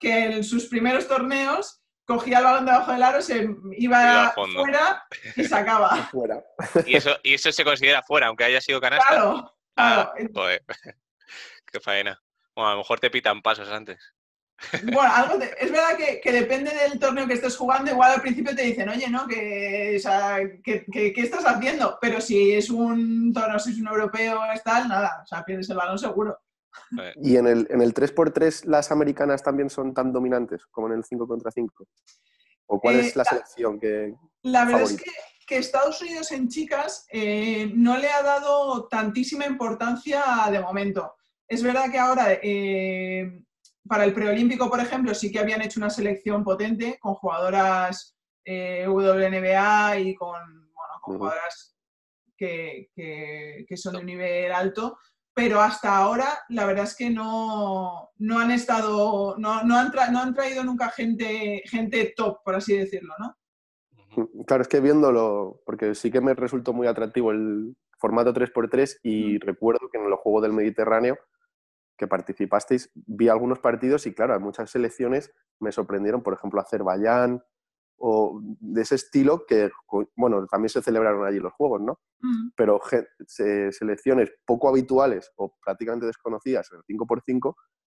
[0.00, 5.44] que en sus primeros torneos cogía el balón debajo del aro, se iba, fuera y
[5.44, 5.90] sacaba.
[6.10, 6.42] fuera.
[6.86, 9.06] Y eso, y eso se considera fuera, aunque haya sido canasta.
[9.06, 10.14] Claro, ah,
[11.70, 12.18] Qué faena.
[12.56, 14.14] Bueno, a lo mejor te pitan pasos antes.
[14.84, 18.62] Bueno, algo es verdad que, depende del torneo que estés jugando, igual al principio te
[18.62, 19.28] dicen, oye, ¿no?
[19.28, 21.98] Que, o sea, ¿qué, estás haciendo?
[22.00, 25.68] Pero si es un torneo, si es un europeo, es tal, nada, o sea, pierdes
[25.68, 26.40] el balón seguro.
[27.16, 31.04] ¿Y en el, en el 3x3 las americanas también son tan dominantes como en el
[31.04, 31.86] 5 contra 5?
[32.66, 34.14] ¿O cuál es eh, la, selección que...
[34.42, 35.02] La verdad es
[35.46, 41.16] que, Estados Unidos en chicas eh, no le ha dado tantísima importancia de momento.
[41.46, 43.42] Es verdad que ahora, eh,
[43.88, 48.14] para el preolímpico, por ejemplo, sí que habían hecho una selección potente con jugadoras
[48.44, 50.38] WNBA y con,
[51.00, 51.74] jugadoras
[52.36, 54.98] que, que, son de un nivel alto,
[55.38, 60.18] pero hasta ahora la verdad es que no, no han estado, no, no, han no,
[60.20, 63.36] han traído nunca gente, gente top, por así decirlo, ¿no?
[64.48, 69.38] Claro, es que viéndolo, porque sí que me resultó muy atractivo el formato 3x3 y
[69.38, 71.16] recuerdo que en los Juegos del Mediterráneo
[71.96, 77.44] que participasteis, vi algunos partidos y claro, muchas selecciones me sorprendieron, por ejemplo, Azerbaiyán,
[77.98, 79.70] o de ese estilo que,
[80.16, 82.00] bueno, también se celebraron allí los juegos, ¿no?
[82.20, 82.50] Mm.
[82.56, 82.80] Pero
[83.70, 87.54] selecciones poco habituales o prácticamente desconocidas en el 5x5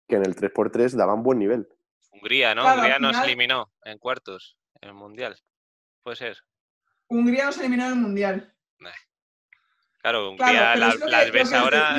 [0.07, 1.69] que en el 3x3 daban buen nivel.
[2.13, 2.65] Hungría, ¿no?
[2.65, 5.39] Hungría nos eliminó en cuartos en el Mundial.
[6.03, 6.39] Puede ser.
[7.09, 8.55] Hungría nos eliminó en el Mundial.
[10.01, 11.95] Claro, Hungría las ves ahora.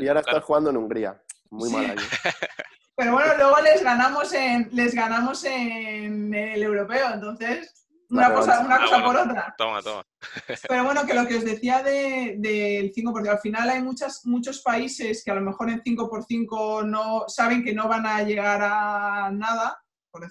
[0.00, 1.22] Y ahora, estás, jugando en Hungría.
[1.50, 1.96] Muy mal ahí.
[2.96, 8.80] Pero bueno, luego les ganamos en, les ganamos en el europeo, entonces una cosa, una
[8.80, 9.54] cosa por otra.
[9.58, 10.06] Toma, toma.
[10.68, 14.60] Pero bueno, que lo que os decía del de, 5%, al final hay muchas, muchos
[14.62, 19.30] países que a lo mejor en 5x5 no, saben que no van a llegar a
[19.32, 20.26] nada, por,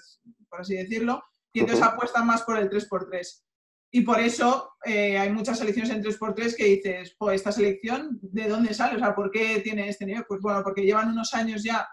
[0.52, 3.44] así decirlo, y entonces apuestan más por el 3x3.
[3.96, 8.48] Y por eso eh, hay muchas selecciones en 3x3 que dices, pues esta selección, ¿de
[8.48, 8.96] dónde sale?
[8.96, 10.26] O sea, ¿por qué tiene este nivel?
[10.28, 11.88] Pues bueno, porque llevan unos años ya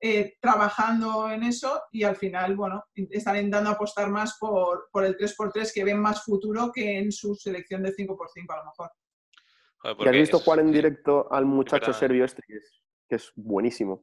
[0.00, 5.72] eh, trabajando en eso y al final, bueno, están intentando apostar más por, el 3x3
[5.72, 8.90] que ven más futuro que en su selección de 5x5 a lo mejor.
[9.98, 14.02] ¿Y has visto jugar en directo al muchacho serbio este que es, que es buenísimo?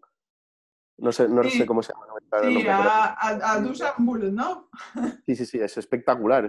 [0.98, 2.06] No sé, no sé cómo se llama.
[2.44, 4.70] sí, a, Dusan Bulut, ¿no?
[5.26, 6.48] sí, sí, sí, es espectacular.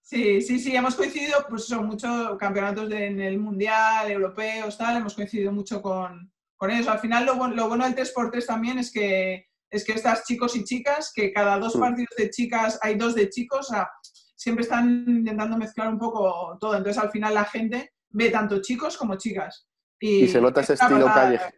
[0.00, 5.14] Sí, sí, sí, hemos coincidido, pues son muchos campeonatos en el Mundial, europeos, tal, hemos
[5.14, 6.88] coincidido mucho con, con ellos.
[6.88, 10.64] Al final, lo, lo bueno del 3x3 también es que, es que estas chicos y
[10.64, 11.80] chicas, que cada dos mm.
[11.80, 13.88] partidos de chicas hay dos de chicos, o sea,
[14.34, 16.76] siempre están intentando mezclar un poco todo.
[16.76, 19.68] Entonces, al final, la gente ve tanto chicos como chicas.
[19.98, 21.56] Y, se nota ese estilo callejero.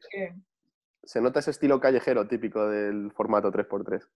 [1.03, 4.07] Se nota ese estilo callejero típico del formato 3x3.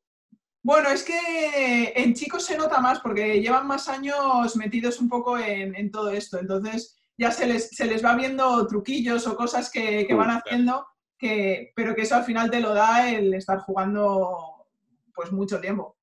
[0.65, 5.37] Bueno, es que en chicos se nota más porque llevan más años metidos un poco
[5.39, 6.39] en, en todo esto.
[6.39, 11.73] Entonces, ya se les, se les va viendo truquillos o cosas que, van haciendo, que,
[11.77, 14.67] pero que eso al final te lo da el estar jugando
[15.15, 15.97] pues mucho tiempo.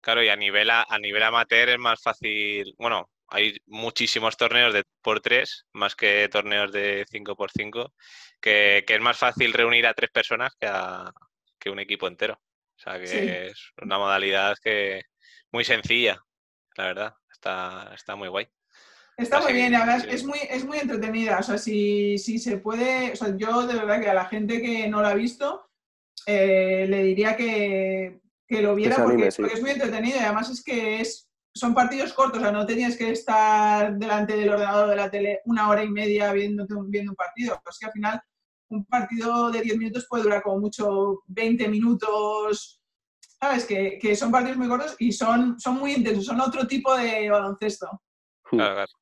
[0.00, 4.82] Claro, y a nivel, a, nivel amateur es más fácil, bueno, hay muchísimos torneos de
[5.00, 7.94] por tres, más que torneos de 5 por 5
[8.40, 11.12] que, es más fácil reunir a tres personas que, a,
[11.56, 12.34] que un equipo entero.
[12.34, 15.02] O sea que es una modalidad que
[15.52, 16.20] muy sencilla,
[16.76, 18.48] la verdad, está, está muy guay.
[19.16, 21.38] Está muy bien, además es muy, es muy entretenida.
[21.38, 24.60] O sea, si, si se puede, o sea, yo de verdad que a la gente
[24.62, 25.70] que no la ha visto,
[26.26, 31.00] eh, le diría que, que lo viera porque, es muy entretenido y además es que
[31.00, 35.10] es, son partidos cortos, o sea, no tenías que estar delante del ordenador de la
[35.10, 37.60] tele una hora y media viendo, viendo un partido.
[37.78, 38.22] Que al final
[38.70, 42.80] un partido de 10 minutos puede durar como mucho 20 minutos,
[43.20, 43.66] ¿sabes?
[43.66, 47.28] Que, que son partidos muy cortos y son, son muy intensos, son otro tipo de
[47.28, 48.00] baloncesto.
[48.42, 49.01] Claro, claro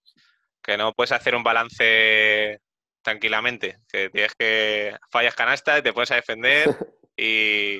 [0.70, 2.60] que no puedes hacer un balance
[3.02, 6.76] tranquilamente, que tienes que fallas canasta y te puedes defender
[7.16, 7.78] y,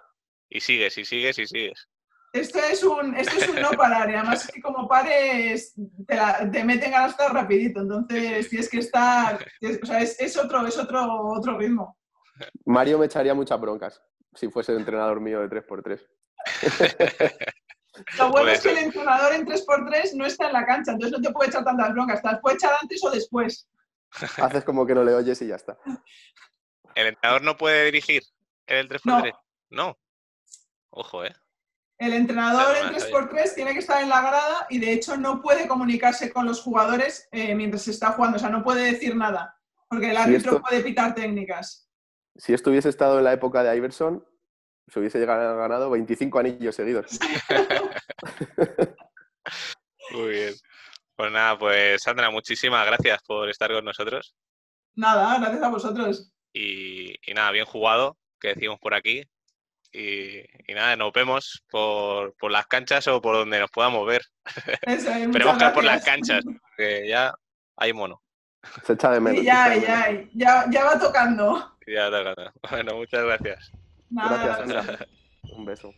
[0.58, 1.88] sigues y sigues y sigues.
[2.32, 5.74] Esto es un, esto es un no parar, y además que como pares
[6.06, 6.16] te,
[6.52, 9.44] te meten canasta rapidito, entonces tienes que estar,
[9.82, 11.98] o sea, es, otro, es otro, otro ritmo.
[12.64, 14.00] Mario me echaría muchas broncas
[14.34, 16.06] si fuese el entrenador mío de 3x3.
[18.18, 21.26] Lo bueno es que el entrenador en 3x3 no está en la cancha, entonces no
[21.26, 22.22] te puede echar tantas broncas.
[22.22, 23.68] Te las puede echar antes o después.
[24.38, 25.78] Haces como que no le oyes y ya está.
[26.94, 28.22] ¿El entrenador no puede dirigir
[28.66, 29.32] el 3x3?
[29.70, 29.98] No.
[30.90, 31.34] Ojo, ¿eh?
[31.98, 35.68] El entrenador en 3x3 tiene que estar en la grada y de hecho no puede
[35.68, 38.36] comunicarse con los jugadores eh, mientras se está jugando.
[38.36, 39.54] O sea, no puede decir nada,
[39.86, 41.90] porque el árbitro puede pitar técnicas.
[42.36, 44.24] Si esto hubiese estado en la época de Iverson,
[44.90, 47.18] se hubiese ganado 25 anillos seguidos.
[50.12, 50.54] Muy bien.
[51.14, 54.34] Pues nada, pues Sandra, muchísimas gracias por estar con nosotros.
[54.94, 56.32] Nada, gracias a vosotros.
[56.52, 59.22] Y, nada, bien jugado, que decimos por aquí.
[59.92, 60.42] Y,
[60.74, 64.22] nada, nos vemos por, las canchas o por donde nos podamos ver.
[64.82, 67.34] Esperemos que por las canchas, porque ya
[67.76, 68.22] hay mono.
[68.84, 69.44] Se echa de menos.
[69.44, 71.76] ya, ya, ya, ya va tocando.
[71.86, 72.52] Ya tocando.
[72.70, 73.72] Bueno, muchas gracias.
[74.10, 75.06] Gracias, Sandra.
[75.56, 75.94] Un beso.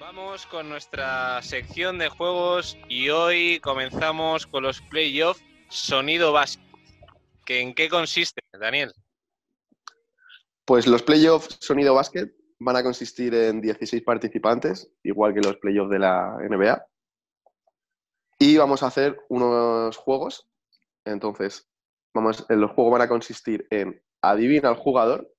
[0.00, 6.78] Vamos con nuestra sección de juegos y hoy comenzamos con los playoffs sonido básico.
[7.46, 8.92] ¿En qué consiste, Daniel?
[10.64, 15.90] Pues los playoffs sonido básquet van a consistir en 16 participantes, igual que los playoffs
[15.90, 16.86] de la NBA.
[18.38, 20.48] Y vamos a hacer unos juegos.
[21.04, 21.68] Entonces,
[22.14, 25.30] vamos, los juegos van a consistir en adivina al jugador.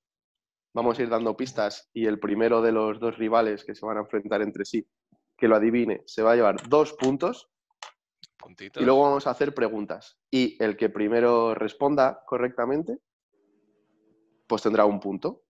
[0.73, 3.97] Vamos a ir dando pistas y el primero de los dos rivales que se van
[3.97, 4.87] a enfrentar entre sí
[5.37, 7.49] que lo adivine se va a llevar dos puntos.
[8.59, 10.17] Y luego vamos a hacer preguntas.
[10.29, 12.99] Y el que primero responda correctamente,
[14.47, 15.43] pues tendrá un punto.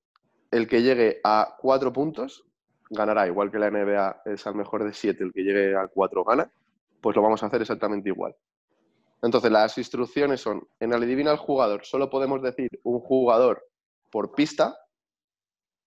[0.52, 2.46] El que llegue a cuatro puntos
[2.90, 6.24] ganará, igual que la NBA es al mejor de siete, el que llegue a cuatro
[6.24, 6.52] gana,
[7.02, 8.36] pues lo vamos a hacer exactamente igual.
[9.22, 13.68] Entonces, las instrucciones son, en el adivina al jugador, solo podemos decir un jugador
[14.12, 14.78] por pista,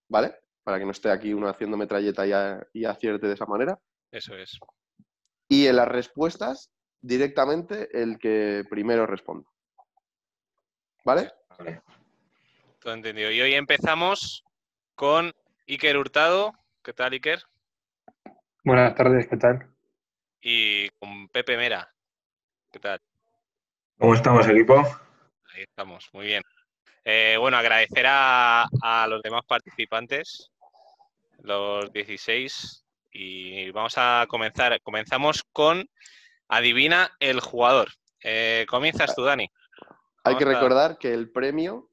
[0.08, 0.34] ¿vale?
[0.64, 3.78] Para que no esté aquí uno haciendo metralleta y, y acierte de esa manera.
[4.10, 4.58] Eso es.
[5.48, 9.48] Y en las respuestas, directamente el que primero responda.
[11.04, 11.30] ¿Vale?
[11.58, 11.82] Vale.
[12.80, 13.32] Todo entendido.
[13.32, 14.44] Y hoy empezamos
[14.94, 15.32] con
[15.66, 16.52] Iker Hurtado.
[16.82, 17.42] ¿Qué tal, Iker?
[18.62, 19.68] Buenas tardes, ¿qué tal?
[20.40, 21.92] Y con Pepe Mera.
[22.70, 23.00] ¿Qué tal?
[23.98, 24.76] ¿Cómo estamos, equipo?
[25.52, 26.42] Ahí estamos, muy bien.
[27.04, 28.68] Eh, bueno, agradecer a,
[29.08, 30.52] los demás participantes,
[31.42, 34.80] los 16, y vamos a comenzar.
[34.82, 35.90] Comenzamos con
[36.46, 37.88] Adivina el jugador.
[38.22, 39.50] Eh, comienzas tú, Dani.
[40.22, 41.90] Hay que recordar que el premio,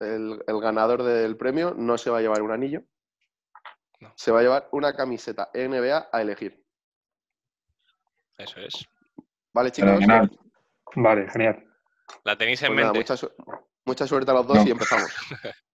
[0.00, 2.82] el, ganador del premio, no se va a llevar un anillo,
[4.14, 6.64] se va a llevar una camiseta NBA a elegir.
[8.36, 8.86] Eso es.
[9.52, 10.00] Vale, chicos.
[10.94, 11.64] Vale, genial.
[12.24, 12.98] La tenéis en pues mente.
[13.84, 15.10] mucha, suerte a los dos y empezamos.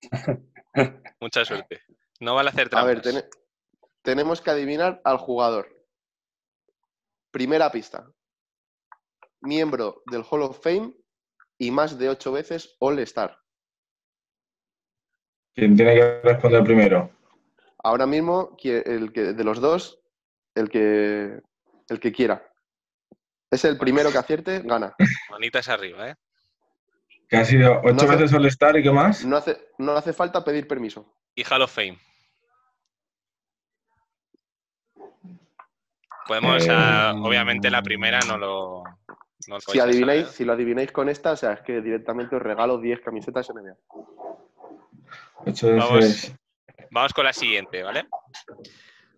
[1.21, 1.83] mucha suerte.
[2.21, 3.07] No vale hacer trampas.
[3.07, 3.31] A ver,
[4.03, 5.69] tenemos que adivinar al jugador.
[7.31, 8.09] Primera pista.
[9.41, 10.97] Miembro del Hall of Fame
[11.59, 13.44] y más de ocho veces All Star.
[15.55, 17.11] ¿Quién tiene que responder primero?
[17.83, 20.01] Ahora mismo, el que, de los dos,
[20.55, 21.41] el que,
[21.89, 22.43] el que quiera.
[23.51, 24.95] Es el primero que acierte, gana.
[25.31, 26.15] Manitas arriba, ¿eh?
[27.29, 29.25] Que ha sido ocho veces All Star y qué más?
[29.25, 31.15] No hace, no hace falta pedir permiso.
[31.35, 31.99] Y Hall of Fame.
[36.27, 38.83] Podemos, eh, obviamente la primera no lo...
[39.59, 43.01] si, adivináis, si lo adivináis con esta, o sea, es que directamente os regalo 10
[43.01, 43.77] camisetas NBA.
[45.47, 46.33] Vamos,
[46.91, 48.07] vamos con la siguiente, ¿vale?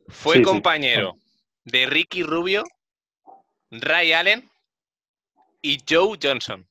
[0.08, 1.16] Fue compañero
[1.64, 2.64] de Ricky Rubio
[3.70, 4.50] Ray Allen
[5.62, 6.66] y Joe Johnson.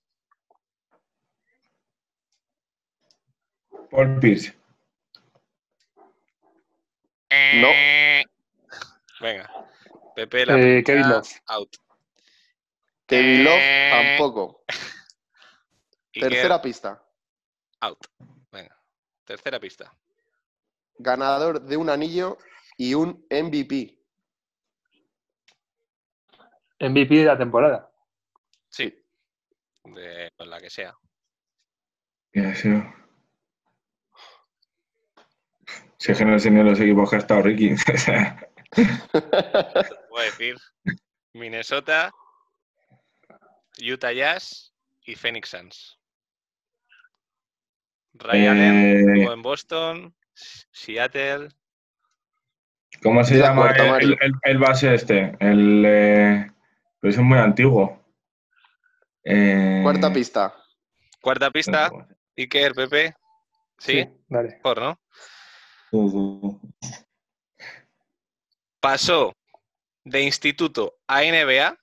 [3.90, 4.54] Paul Pierce.
[7.56, 7.70] No.
[9.20, 9.52] Venga.
[10.16, 11.30] Pepe la eh, Kevin Love.
[11.48, 11.76] Out.
[13.06, 14.64] Kevin Love eh, tampoco.
[16.14, 17.04] Tercera pista.
[17.82, 18.08] Out.
[19.26, 19.92] Tercera pista.
[20.98, 22.38] Ganador de un anillo
[22.78, 23.98] y un MVP.
[26.80, 27.92] MVP de la temporada.
[28.70, 28.94] Sí,
[29.84, 30.96] de la que sea.
[35.98, 37.70] Si es que no sé ni los equipos que ha estado Ricky.
[40.10, 40.58] Voy a decir
[41.34, 42.12] Minnesota,
[43.80, 44.74] Utah Jazz
[45.06, 45.95] y Phoenix Suns.
[48.20, 49.24] Ryan eh...
[49.32, 50.16] en Boston,
[50.72, 51.50] Seattle.
[53.02, 53.72] ¿Cómo se llama
[54.44, 55.36] el, base este?
[55.40, 56.52] El, eh,
[57.00, 58.02] pero es muy antiguo.
[59.24, 60.56] Eh, Cuarta pista.
[61.22, 61.92] Cuarta pista.
[62.38, 63.16] Iker, Pepe.
[63.78, 64.08] ¿Sí?
[64.28, 64.60] vale.
[64.64, 65.00] Por, ¿no?
[68.80, 69.34] Pasó
[70.04, 71.78] de instituto a NBA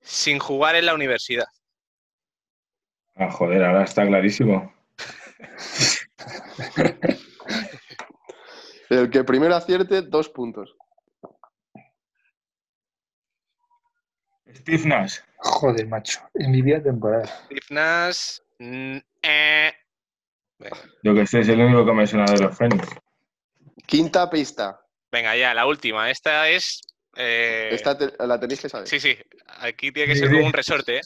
[0.00, 1.46] sin jugar en la universidad.
[3.16, 4.72] Ah, joder, ahora está clarísimo.
[8.90, 10.76] El que primero acierte, dos puntos.
[14.52, 15.18] Steve Nash.
[15.38, 16.20] Joder, macho.
[16.34, 17.26] En mi vida temporada.
[17.46, 18.38] Steve Nash.
[18.58, 19.72] Mm, eh.
[21.02, 22.88] Yo que sé, es el único que me suena de los Phoenix.
[23.86, 24.80] Quinta pista.
[25.10, 26.10] Venga, ya, la última.
[26.10, 26.82] Esta es.
[27.16, 28.86] Eh, Esta la tenéis que saber.
[28.86, 29.16] Sí, sí.
[29.60, 30.98] Aquí tiene que ser como un resorte.
[30.98, 31.02] ¿eh?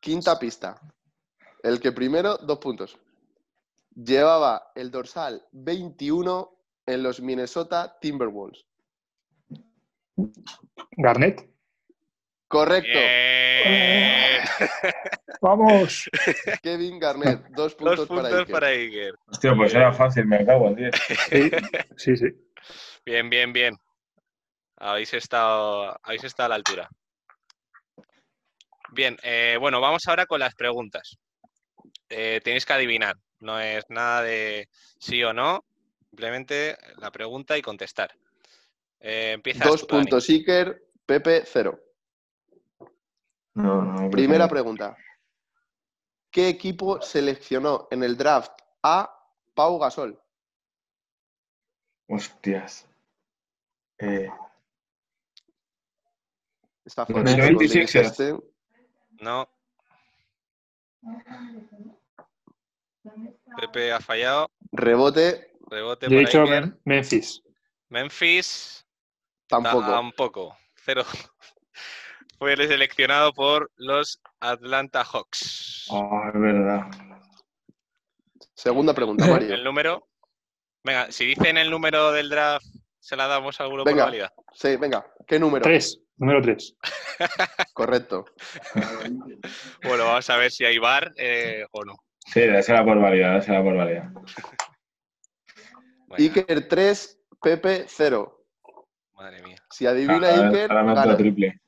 [0.00, 0.80] Quinta pista.
[1.62, 2.98] El que primero, dos puntos.
[3.94, 6.50] Llevaba el dorsal 21
[6.86, 8.66] en los Minnesota Timberwolves.
[10.96, 11.48] Garnett.
[12.48, 12.98] Correcto.
[15.40, 16.08] Vamos.
[16.62, 18.08] Kevin Garnett, dos puntos,
[18.48, 19.14] para, Iker.
[19.26, 20.94] Hostia, pues era fácil, me cago en 10.
[21.96, 22.26] Sí, sí,
[23.04, 23.76] Bien, bien, bien.
[24.76, 26.88] Habéis estado, habéis estado a la altura.
[28.92, 31.18] Bien, eh, bueno, vamos ahora con las preguntas.
[32.08, 33.16] Eh, tenéis que adivinar.
[33.44, 35.64] No es nada de sí o no.
[36.08, 38.16] Simplemente la pregunta y contestar.
[38.98, 40.82] Eh, empieza Dos puntos, Iker.
[41.04, 41.78] Pepe, cero.
[44.10, 44.96] Primera pregunta.
[46.30, 49.14] ¿Qué equipo seleccionó en el draft a
[49.52, 50.18] Pau Gasol?
[52.08, 52.88] Hostias.
[53.98, 54.30] Eh,
[56.82, 57.34] Está fuera.
[57.34, 58.38] 26 este.
[59.20, 59.46] No.
[63.60, 64.50] Pepe ha fallado.
[64.72, 65.52] Rebote.
[65.68, 66.44] Rebote Yo he dicho
[66.84, 67.42] Memphis.
[67.88, 68.86] Memphis.
[69.46, 69.86] Tampoco.
[69.86, 70.58] Tampoco.
[70.84, 71.04] Cero.
[72.38, 75.86] Fue seleccionado por los Atlanta Hawks.
[75.90, 76.90] Ah, es verdad.
[78.54, 79.54] Segunda pregunta, Mario.
[79.54, 80.08] ¿El número?
[80.82, 82.66] Venga, si dicen el número del draft,
[82.98, 84.32] ¿se la damos al grupo venga, válida?
[84.52, 85.06] Sí, venga.
[85.26, 85.62] ¿Qué número?
[85.62, 86.00] Tres.
[86.16, 86.76] Número tres.
[87.72, 88.24] Correcto.
[89.82, 91.96] bueno, vamos a ver si hay bar eh, o no.
[92.24, 94.12] Sí, será por válida, será por válida.
[96.16, 98.46] Iker 3, Pepe 0.
[99.14, 99.56] Madre mía.
[99.70, 101.16] Si adivina Iker, gana.
[101.16, 101.60] triple.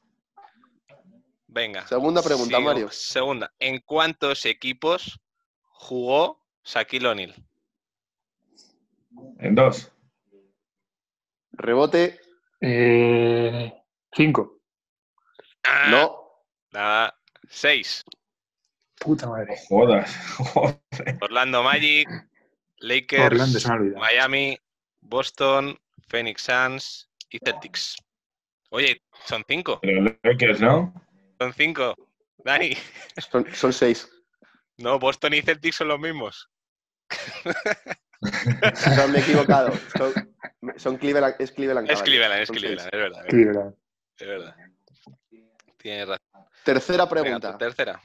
[1.46, 1.86] Venga.
[1.86, 2.90] Segunda pregunta, Mario.
[2.90, 3.52] Segunda.
[3.58, 5.20] ¿En cuántos equipos
[5.62, 7.34] jugó Shaquille O'Neal?
[9.38, 9.90] En dos.
[11.52, 12.20] Rebote.
[12.60, 13.72] Eh,
[14.12, 14.60] cinco.
[15.64, 16.16] Ah, no.
[16.72, 17.18] Nada.
[17.48, 18.04] Seis.
[19.06, 19.56] Puta madre.
[19.68, 20.12] Jodas.
[21.20, 22.08] Orlando Magic,
[22.78, 24.58] Lakers, Miami,
[25.00, 25.78] Boston,
[26.08, 27.94] Phoenix Suns y Celtics.
[28.70, 29.78] Oye, son cinco.
[29.80, 30.92] Pero Lakers, ¿no?
[31.38, 31.94] Son cinco.
[32.38, 32.76] Dani.
[33.54, 34.10] Son, seis.
[34.78, 36.50] No, Boston y Celtics son los mismos.
[38.74, 39.72] son, me he equivocado.
[40.78, 41.88] Son, Cleveland, es Cleveland.
[41.88, 43.24] Es Cleveland, es Cleveland, es verdad.
[43.28, 43.74] Cleveland.
[44.18, 44.56] Es verdad.
[45.76, 46.44] Tienes razón.
[46.64, 47.56] Tercera pregunta.
[47.56, 48.02] tercera.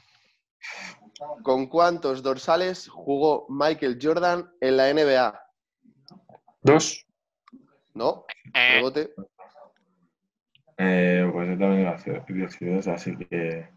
[1.42, 5.40] ¿Con cuántos dorsales jugó Michael Jordan en la NBA?
[6.62, 7.06] Dos.
[7.94, 8.24] No.
[8.54, 8.76] Eh.
[8.76, 9.12] Rebote.
[10.78, 13.68] Eh, pues yo también iba a hacer 18, así que.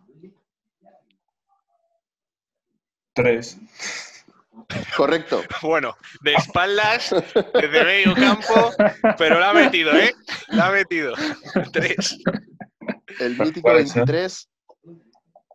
[3.13, 3.57] Tres.
[4.95, 5.41] Correcto.
[5.61, 7.13] Bueno, de espaldas,
[7.53, 8.71] desde medio campo,
[9.17, 10.13] pero la ha metido, ¿eh?
[10.49, 11.13] La ha metido.
[11.73, 12.17] Tres.
[13.19, 14.49] El mítico 23,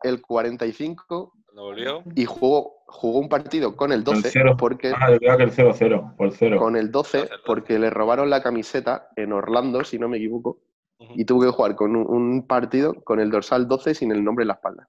[0.03, 2.03] el 45 volvió.
[2.15, 4.93] y jugó, jugó un partido con el 12 porque...
[4.95, 6.59] Ah, que el 0-0, por 0.
[6.59, 10.59] Con el 12 porque le robaron la camiseta en Orlando, si no me equivoco,
[10.99, 14.49] y tuvo que jugar con un, partido con el dorsal 12 sin el nombre en
[14.49, 14.89] la espalda.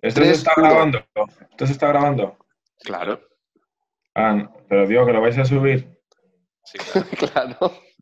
[0.00, 0.98] ¿Esto se está grabando?
[1.50, 2.36] ¿Esto se está grabando?
[2.82, 3.20] Claro.
[4.14, 5.98] Ah, pero digo que lo vais a subir.
[6.64, 6.78] Sí,
[7.16, 7.72] claro.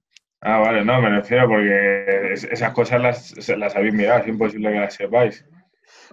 [0.44, 4.80] Ah, vale, no, me refiero porque esas cosas las, las habéis mirado, es imposible que
[4.80, 5.44] las sepáis.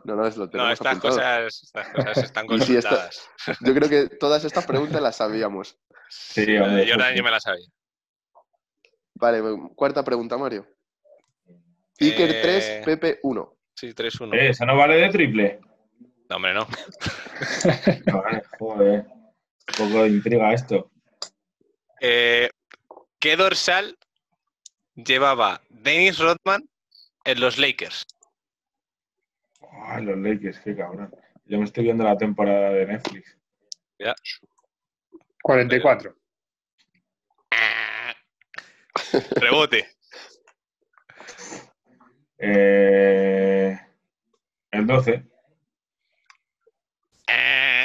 [0.04, 3.28] No, no, es lo tenemos No, estas cosas, estas cosas están consultadas.
[3.60, 5.78] yo creo que todas estas preguntas las sabíamos.
[6.10, 6.86] Sí, hombre.
[6.86, 7.66] Yo, yo me las sabía.
[9.16, 9.42] Vale,
[9.76, 10.66] cuarta pregunta, Mario.
[12.00, 13.58] Iker 3, Eh, Pepe 1.
[13.76, 14.34] Sí, 3-1.
[14.36, 15.60] Eh, ¿Eso no vale de triple?
[16.30, 16.68] No, hombre, no.
[18.14, 19.06] Vale, joder.
[19.08, 20.92] Un poco de intriga esto.
[22.00, 22.50] Eh,
[23.20, 23.98] ¿Qué dorsal
[25.04, 26.68] llevaba Dennis Rodman
[27.26, 28.06] en los Lakers?
[29.84, 31.14] Ay, los Lakers, qué cabrón.
[31.46, 33.38] Yo me estoy viendo la temporada de Netflix.
[33.98, 34.16] Ya.
[35.42, 36.16] 44.
[39.36, 39.90] Rebote.
[42.38, 43.80] Eh,
[44.72, 45.30] el 12.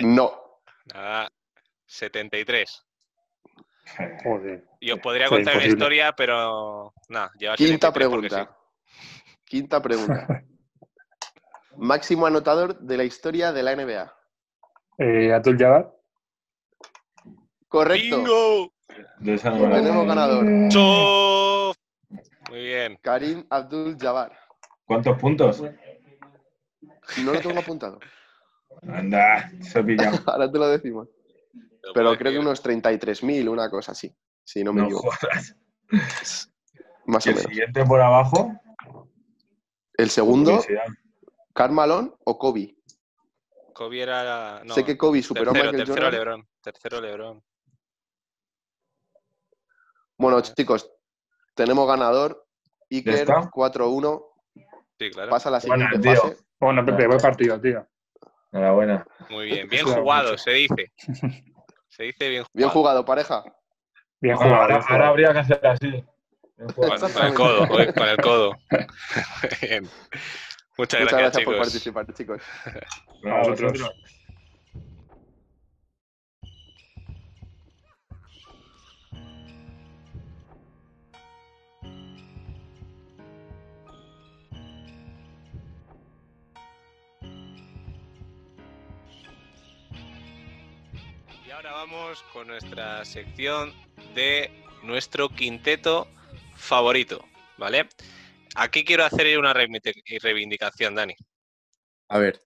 [0.03, 0.61] No.
[0.93, 1.33] Nada.
[1.87, 2.85] 73.
[4.23, 4.65] Joder.
[4.81, 8.57] Y os podría contar una historia, pero nada, lleva Quinta 73 porque pregunta.
[9.47, 10.45] Quinta pregunta.
[11.79, 14.15] Máximo anotador de la historia de la NBA.
[14.99, 15.95] Eh, Abdul Jabbar.
[17.67, 18.19] Correcto.
[18.19, 18.73] ¡Bingo!
[19.21, 20.45] No Tenemos ganador.
[20.69, 21.77] ¡Chof!
[22.51, 22.99] Muy bien.
[23.03, 24.33] Karim Abdul Jabbar.
[24.85, 25.63] ¿Cuántos puntos?
[27.25, 27.99] No lo tengo apuntado.
[28.87, 30.19] Anda, se ha pillado.
[30.27, 31.09] Ahora te lo decimos.
[31.93, 34.15] Pero creo que unos 33.000, una cosa así.
[34.43, 35.11] Si no me No equivoco.
[35.11, 35.57] jodas.
[37.07, 37.51] Más ¿Y o el menos.
[37.51, 38.53] siguiente por abajo?
[39.97, 40.63] El segundo.
[41.53, 42.77] Carmalón o Kobe.
[43.75, 44.63] Kobe era.
[44.65, 46.19] No, sé que Kobe superó tercero, a Michael tercero Jordan.
[46.21, 46.49] Lebron.
[46.63, 47.45] Tercero Lebron.
[50.17, 50.91] Bueno, chicos,
[51.55, 52.47] tenemos ganador.
[52.91, 53.51] Iker está?
[53.51, 54.25] 4-1.
[54.99, 55.31] Sí, claro.
[55.31, 56.37] Pasa la Buena, siguiente tío.
[56.61, 57.87] Bueno, Pepe, buen partido, tío.
[58.53, 59.07] Enhorabuena.
[59.31, 59.69] Muy bien.
[59.69, 60.93] Bien jugado, se dice.
[61.97, 62.51] Se dice bien jugado.
[62.55, 63.45] Bien jugado, pareja.
[64.21, 64.63] Bien Bueno, jugado.
[64.63, 64.95] ahora, bien jugado.
[64.95, 65.91] ahora habría que hacer así.
[66.57, 67.09] Bien jugado.
[67.13, 68.57] Con, el codo, con el codo.
[69.63, 69.85] Bien.
[70.77, 71.55] Muchas, Muchas gracias, gracias chicos.
[71.55, 72.43] por participar, chicos.
[73.25, 73.43] A
[91.67, 93.73] ahora vamos con nuestra sección
[94.15, 94.51] de
[94.83, 96.07] nuestro quinteto
[96.57, 97.25] favorito.
[97.57, 97.89] ¿vale?
[98.55, 101.15] Aquí quiero hacer una reivindicación, Dani.
[102.09, 102.41] A ver.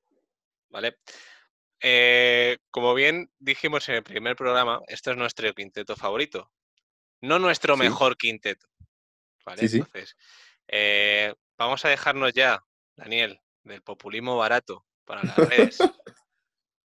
[0.69, 0.99] ¿Vale?
[1.81, 6.53] Eh, como bien dijimos en el primer programa, este es nuestro quinteto favorito.
[7.21, 8.69] No nuestro mejor quinteto.
[9.45, 9.63] ¿Vale?
[9.63, 10.17] Entonces,
[10.69, 12.63] eh, vamos a dejarnos ya,
[12.95, 15.79] Daniel, del populismo barato para las redes.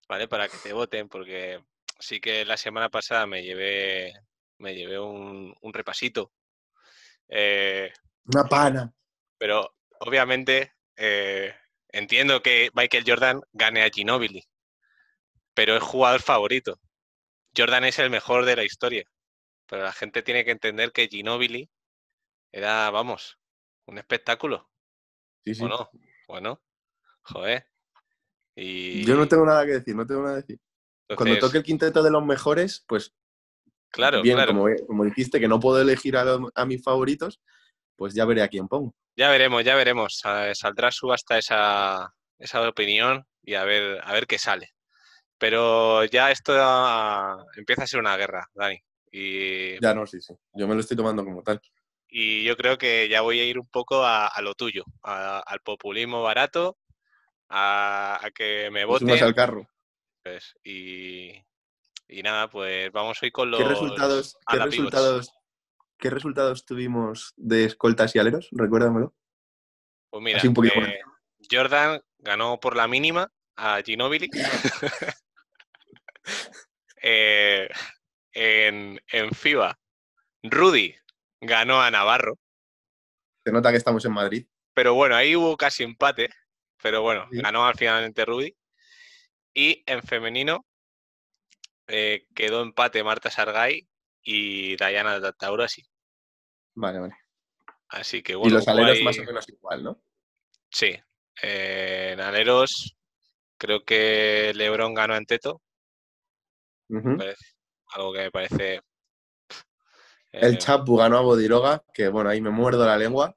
[0.08, 0.26] ¿Vale?
[0.26, 1.62] Para que te voten, porque
[1.98, 4.12] sí que la semana pasada me llevé,
[4.58, 6.32] me llevé un, repasito.
[7.28, 7.92] Eh,
[8.26, 8.94] Una pana.
[9.38, 10.72] Pero obviamente
[11.88, 14.44] entiendo que Michael Jordan gane a Ginobili
[15.54, 16.80] pero es jugador favorito.
[17.56, 19.04] Jordan es el mejor de la historia,
[19.66, 21.70] pero la gente tiene que entender que Ginobili
[22.52, 23.38] era, vamos,
[23.86, 24.68] un espectáculo.
[25.44, 25.64] Sí, sí.
[25.64, 25.90] ¿O no?
[26.26, 26.60] Bueno,
[27.22, 27.68] joder.
[28.56, 29.04] Y...
[29.04, 30.60] Yo no tengo nada que decir, no tengo nada que decir.
[31.16, 33.14] Cuando toque el quinteto de los mejores, pues.
[33.90, 34.52] Claro, bien, claro.
[34.52, 37.40] Como, como, dijiste que no puedo elegir a, mis favoritos,
[37.96, 38.94] pues ya veré a quién pongo.
[39.16, 40.20] Ya veremos, ya veremos.
[40.54, 44.74] Saldrá su hasta esa, esa opinión y a ver, a ver qué sale.
[45.38, 46.52] Pero ya esto
[47.56, 48.80] empieza a ser una guerra, Dani.
[49.12, 49.80] Y...
[49.80, 50.34] Ya no, sí, sí.
[50.54, 51.60] Yo me lo estoy tomando como tal.
[52.08, 56.22] Y yo creo que ya voy a ir un poco a, lo tuyo, al populismo
[56.22, 56.78] barato,
[57.48, 59.10] a, que me voten.
[59.22, 59.68] al carro.
[60.24, 61.44] Pues, y,
[62.22, 63.60] nada, pues vamos hoy con los.
[63.60, 65.32] ¿Qué resultados, qué resultados,
[65.98, 68.48] ¿qué resultados tuvimos de escoltas y aleros?
[68.52, 69.14] Recuérdamelo.
[70.08, 71.00] Pues mira, eh,
[71.50, 74.30] Jordan ganó por la mínima a Ginobili.
[77.06, 77.68] Eh,
[78.32, 79.78] en, en FIBA,
[80.42, 80.94] Rudy
[81.38, 82.38] ganó a Navarro.
[83.44, 84.46] Se nota que estamos en Madrid.
[84.72, 86.30] Pero bueno, ahí hubo casi empate.
[86.82, 88.56] Pero bueno, ganó al finalmente Rudy.
[89.54, 90.66] Y en femenino
[91.86, 93.88] eh, quedó empate Marta Sargay
[94.22, 95.84] y Diana Taurasi.
[96.74, 97.14] Vale, vale.
[97.88, 98.50] Así que bueno.
[98.50, 100.02] Y los aleros más o menos igual, ¿no?
[100.70, 100.96] Sí.
[101.42, 102.96] Eh, en aleros
[103.56, 105.62] creo que Lebron ganó en Teto
[107.94, 108.80] algo que me parece.
[110.32, 113.36] el eh, Chapu ganó a Bodiroga, que bueno, ahí me muerdo la lengua.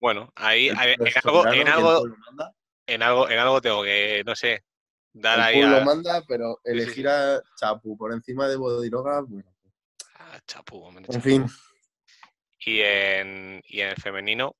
[0.00, 2.06] Bueno, ahí en, algo, en, algo,
[2.86, 4.64] en, algo, en algo tengo que, no sé,
[5.12, 5.62] dar el ahí.
[5.62, 9.50] lo manda, pero elegir a Chapu por encima de Bodiroga, bueno.
[10.18, 11.46] Ah, Chapu, En fin.
[12.60, 14.54] Y en, y en el femenino,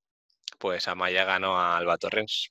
[0.59, 2.51] pues Amaya ganó a Alba Torrens.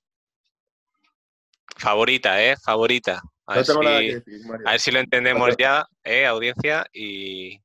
[1.75, 2.55] Favorita, ¿eh?
[2.57, 3.21] Favorita.
[3.47, 6.27] A, ver, si, lo entendemos ya, ¿eh?
[6.27, 7.59] audiencia, y,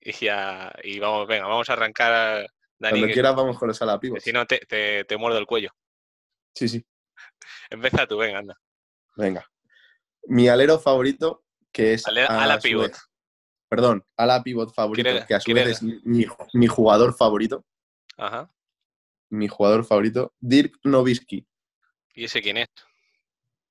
[0.00, 2.46] y, ya, y vamos, venga, vamos a arrancar.
[2.78, 4.22] Dani, Cuando quieras vamos con los alapivos.
[4.22, 5.70] Si no, te, te, muerdo el cuello.
[6.54, 6.84] Sí, sí.
[7.70, 8.54] Empieza tú, venga, anda.
[9.16, 9.48] Venga.
[10.26, 12.06] Mi alero favorito, que es.
[12.06, 12.92] ala pivot.
[13.68, 17.64] perdón, ala pivot favorito, que a su vez es mi, mi, jugador favorito.
[18.16, 18.50] Ajá.
[19.30, 21.46] Mi jugador favorito, Dirk Nowitzki.
[22.14, 22.68] ¿Y ese quién es?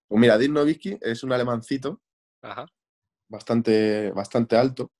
[0.07, 2.01] Pues mira, Dirk Nowitzki es un alemancito
[3.29, 4.91] Bastante, bastante alto.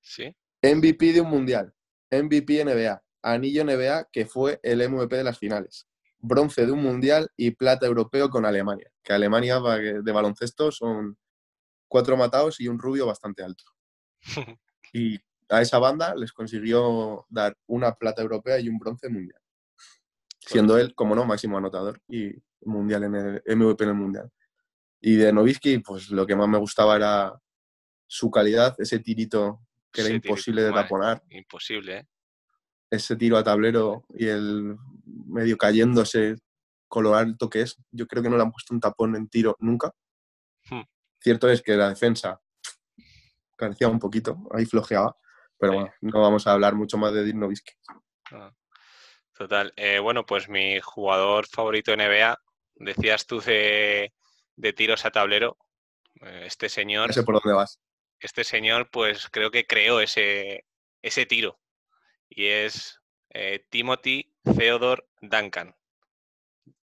[0.00, 0.34] Sí.
[0.62, 1.74] MVP de un mundial,
[2.10, 5.86] MVP NBA, anillo NBA que fue el MVP de las finales,
[6.24, 8.90] bronce de un mundial y plata europeo con Alemania.
[9.02, 11.16] Que Alemania de baloncesto son
[11.88, 13.64] cuatro matados y un rubio bastante alto.
[14.92, 15.18] y
[15.48, 19.40] a esa banda les consiguió dar una plata europea y un bronce mundial.
[20.40, 24.30] Siendo él, como no, máximo anotador y mundial en el MVP en el mundial.
[25.00, 27.38] Y de Novisky, pues lo que más me gustaba era
[28.06, 29.60] su calidad, ese tirito
[29.92, 31.22] que era imposible de taponar.
[31.28, 32.08] Imposible, ¿eh?
[32.90, 34.76] Ese tiro a tablero y el
[35.06, 36.36] medio cayéndose
[36.88, 37.76] con lo alto que es.
[37.90, 39.92] Yo creo que no le han puesto un tapón en tiro nunca.
[40.68, 40.82] Hmm.
[41.20, 42.40] Cierto es que la defensa
[43.56, 45.16] carecía un poquito, ahí flojeaba.
[45.58, 47.78] Pero bueno, no vamos a hablar mucho más de Dirk.
[48.32, 48.52] Ah,
[49.32, 49.72] total.
[49.76, 52.38] Eh, bueno, pues mi jugador favorito en NBA,
[52.74, 54.12] decías tú de
[54.56, 55.56] de tiros a tablero.
[56.20, 57.12] Eh, este señor.
[57.12, 57.80] sé por dónde vas.
[58.20, 60.64] Este señor, pues creo que creó ese,
[61.02, 61.60] ese tiro.
[62.28, 63.00] Y es
[63.34, 65.74] eh, Timothy Theodore Duncan.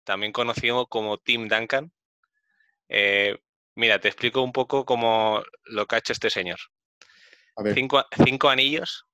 [0.03, 1.91] También conocido como Tim Duncan.
[2.89, 3.37] Eh,
[3.75, 6.59] mira, te explico un poco cómo lo que ha hecho este señor.
[7.73, 9.05] Cinco, cinco anillos.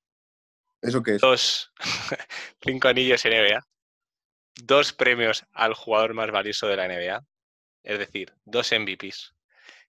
[0.82, 1.22] ¿Eso qué es?
[1.22, 1.72] Dos.
[2.62, 3.66] cinco anillos en NBA.
[4.64, 7.26] Dos premios al jugador más valioso de la NBA
[7.88, 9.34] es decir, dos MVPs,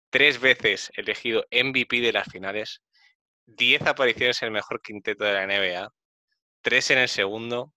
[0.09, 2.81] tres veces elegido MVP de las finales,
[3.45, 5.93] diez apariciones en el mejor quinteto de la NBA,
[6.69, 7.73] tres en el segundo,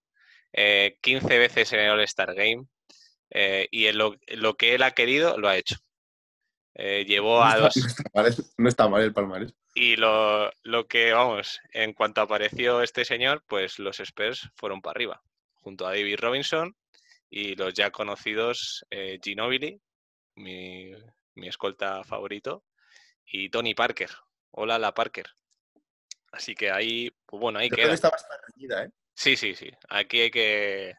[0.52, 2.66] eh, 15 veces en el All-Star Game,
[3.30, 4.18] eh, y en lo,
[4.58, 5.78] que él ha querido, lo ha hecho.
[6.76, 7.74] Eh, llevó a dos.
[8.58, 9.54] No está, mal, el palmarés.
[9.74, 14.92] Y lo, lo, que, vamos, en cuanto apareció este señor, pues los Spurs fueron para
[14.92, 15.22] arriba.
[15.54, 16.76] junto a David Robinson
[17.30, 19.82] y los ya conocidos eh, Ginobili,
[20.36, 20.92] mi,
[21.36, 22.66] escolta favorito,
[23.26, 24.10] y Tony Parker.
[24.50, 25.28] Hola, la Parker.
[26.32, 27.94] Así que ahí, pues bueno, ahí queda.
[27.94, 28.92] está bastante reñida, ¿eh?
[29.14, 29.70] Sí, sí, sí.
[29.90, 30.96] Aquí hay que.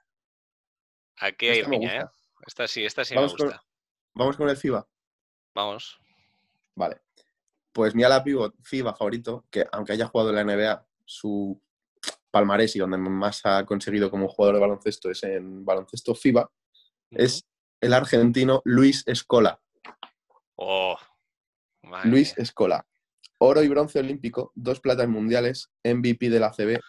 [1.17, 2.07] Aquí hay riña, ¿eh?
[2.47, 3.63] Esta sí, esta sí me gusta.
[4.15, 4.87] ¿Vamos con el FIBA?
[5.55, 5.99] Vamos.
[6.75, 7.01] Vale.
[7.73, 11.61] Pues mi ala pivot FIBA favorito, que aunque haya jugado en la NBA, su
[12.31, 16.51] palmarés y donde más ha conseguido como jugador de baloncesto es en baloncesto FIBA,
[17.11, 17.47] es
[17.81, 19.61] el argentino Luis Escola.
[20.57, 20.99] Oh,
[22.05, 22.87] Luis Escola.
[23.43, 26.81] Oro y bronce olímpico, dos platas mundiales, MVP de la ACB,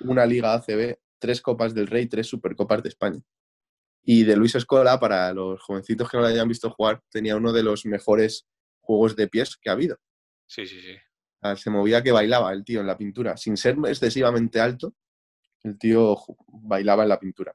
[0.00, 3.20] una liga ACB, tres copas del Rey, tres supercopas de España.
[4.02, 7.52] Y de Luis Escola, para los jovencitos que no lo hayan visto jugar, tenía uno
[7.52, 8.46] de los mejores
[8.80, 9.96] juegos de pies que ha habido.
[10.46, 10.96] Sí, sí, sí
[11.54, 13.36] se movía que bailaba el tío en la pintura.
[13.36, 14.94] Sin ser excesivamente alto,
[15.62, 16.16] el tío
[16.48, 17.54] bailaba en la pintura.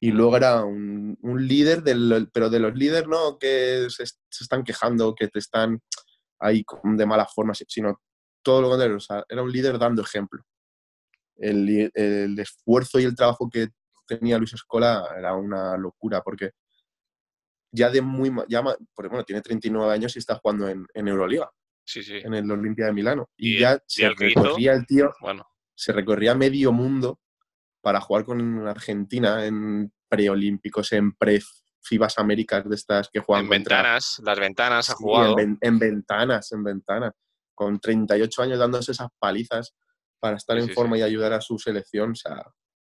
[0.00, 5.14] Y luego era un, líder, del, pero de los líderes no que se, están quejando,
[5.14, 5.80] que te están
[6.38, 8.00] ahí de mala forma, sino
[8.42, 8.98] todo lo contrario.
[9.28, 10.42] era un líder dando ejemplo.
[11.36, 11.90] El,
[12.38, 13.68] esfuerzo y el trabajo que
[14.06, 16.50] tenía Luis Escola era una locura, porque
[17.72, 18.30] ya de muy...
[18.48, 21.50] Ya, bueno, tiene 39 años y está jugando en, en Euroliga
[21.96, 23.30] en el Olimpia de Milano.
[23.36, 25.46] Y, ya se recorría el tío, bueno.
[25.74, 27.20] se recorría medio mundo
[27.80, 31.12] para jugar con Argentina en preolímpicos, en
[31.84, 33.44] pre-FIBAS Américas de estas que juegan.
[33.44, 35.36] En ventanas, las ventanas ha jugado.
[35.38, 37.12] En, ventanas, en ventanas.
[37.54, 39.74] Con 38 años dándose esas palizas
[40.18, 42.12] para estar en forma y ayudar a su selección.
[42.12, 42.44] O sea,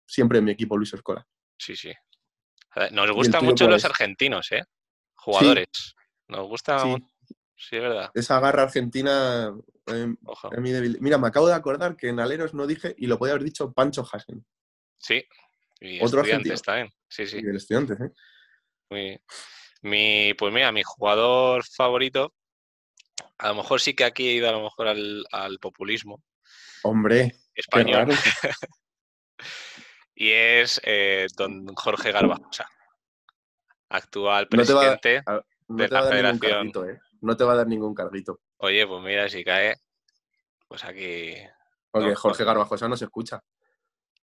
[0.05, 1.25] siempre en mi equipo Luis Escola.
[1.57, 1.91] Sí, sí.
[2.91, 4.63] Nos gustan mucho los argentinos, ¿eh?
[5.15, 5.95] Jugadores.
[6.27, 6.83] Nos gusta
[7.55, 8.09] Sí, es verdad.
[8.15, 9.53] Esa garra argentina
[9.85, 10.15] eh,
[10.99, 13.71] Mira, me acabo de acordar que en Aleros no dije, y lo podía haber dicho
[13.71, 14.43] Pancho Hasen.
[14.97, 15.23] Sí,
[15.79, 16.91] y Otro estudiantes también.
[17.07, 17.39] Sí, sí.
[17.41, 18.11] Y el estudiante, ¿eh?
[18.91, 19.19] Muy...
[19.83, 22.35] Mi, pues mira, mi jugador favorito,
[23.39, 26.21] a lo mejor sí que aquí he ido a lo mejor al, populismo.
[26.83, 28.09] Hombre, español.
[30.15, 32.69] y es eh, don Jorge Garbajosa,
[33.89, 35.23] actual presidente
[35.67, 36.71] de la Federación.
[36.87, 36.99] ¿eh?
[37.21, 38.41] no te va a dar ningún carguito.
[38.57, 39.77] Oye, pues mira, si cae,
[40.67, 41.35] pues aquí.
[41.89, 43.43] Porque Jorge Garbajosa no se escucha.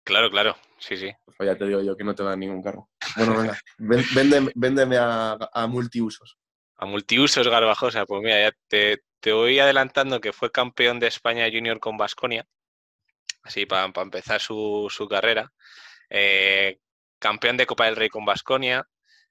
[0.08, 1.12] Claro, claro, sí, sí.
[1.36, 2.88] Pues ya te digo yo que no te a dar ningún cargo.
[3.14, 3.58] Bueno, venga,
[4.54, 6.38] véndeme, a, multiusos.
[6.76, 11.78] A multiusos Garbajosa, pues mira, ya te, voy adelantando que fue campeón de España Junior
[11.78, 12.46] con Basconia,
[13.42, 15.52] así para empezar su, carrera.
[16.08, 16.78] Eh,
[17.18, 18.88] campeón de Copa del Rey con Basconia,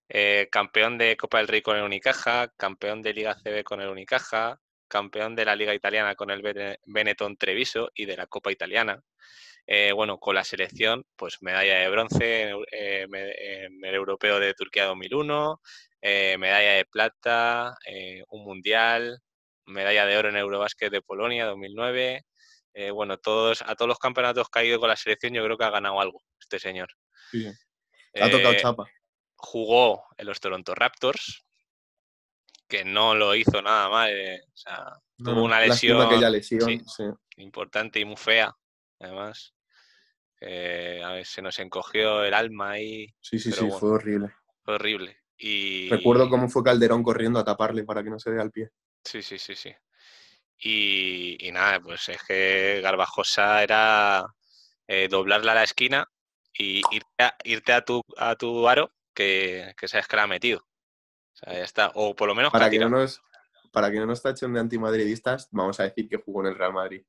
[0.10, 3.90] eh, campeón de Copa del Rey con el Unicaja, campeón de Liga CB con el
[3.90, 9.02] Unicaja, campeón de la Liga Italiana con el Benetton Treviso y de la Copa Italiana.
[9.68, 14.86] Eh, bueno, con la selección, pues medalla de bronce en, eh, el Europeo de Turquía
[14.86, 15.62] 2001,
[16.02, 17.76] medalla de plata,
[18.30, 19.20] un mundial,
[19.66, 22.24] medalla de oro en Eurobásquet de Polonia 2009.
[22.94, 25.66] bueno, todos, a todos los campeonatos que ha ido con la selección, yo creo que
[25.66, 26.88] ha ganado algo este señor.
[27.32, 27.52] Sí.
[28.16, 28.90] Ha tocado chapa
[29.38, 31.46] jugó en los Toronto Raptors,
[32.68, 34.12] que no lo hizo nada mal.
[34.12, 36.84] Eh, o sea, tuvo una lesión,
[37.38, 38.54] importante y muy fea,
[39.00, 39.54] además.
[40.40, 43.08] Eh, a ver, se nos encogió el alma ahí.
[43.20, 44.34] Sí, sí, sí, fue horrible.
[44.64, 45.18] Fue horrible.
[45.38, 45.90] Y...
[45.90, 48.72] Recuerdo cómo fue Calderón corriendo a taparle para que no se vea el pie.
[49.04, 49.74] Sí, sí, sí, sí.
[50.60, 54.26] Y, nada, pues es que Garbajosa era
[54.88, 56.10] eh, doblarla a la esquina
[56.54, 60.28] y irte a, irte a tu, a tu aro que, que sabes que la ha
[60.28, 60.60] metido.
[60.60, 61.92] O sea, ya está.
[61.94, 63.22] O por lo menos para que, no nos,
[63.72, 66.74] para que no nos tachen de antimadridistas, vamos a decir que jugó en el Real
[66.74, 67.04] Madrid.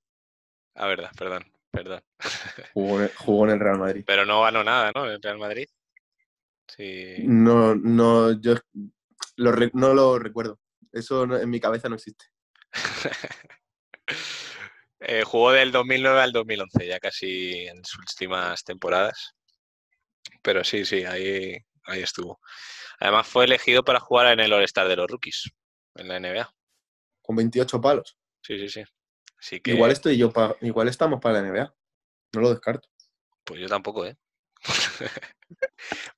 [0.75, 2.03] Ah, verdad, perdón, perdón.
[2.75, 4.05] Jugó, en el Real Madrid.
[4.07, 5.07] Pero no ganó nada, ¿no?
[5.07, 5.67] En el Real Madrid.
[6.67, 7.17] Sí.
[7.25, 8.55] No, no, yo
[9.37, 10.59] no lo recuerdo.
[10.93, 12.27] Eso en mi cabeza no existe.
[15.01, 19.33] Eh, jugó del 2009 al 2011, ya casi en sus últimas temporadas.
[20.43, 22.41] Pero sí, sí, ahí, ahí estuvo.
[22.99, 25.51] Además fue elegido para jugar en el All-Star de los Rookies,
[25.95, 26.53] en la NBA.
[27.23, 28.19] Con 28 palos.
[28.43, 28.83] Sí, sí, sí.
[29.65, 30.33] Igual estoy yo
[30.63, 31.75] igual estamos para la NBA.
[32.35, 32.89] No lo descarto.
[33.45, 34.17] Pues yo tampoco, ¿eh?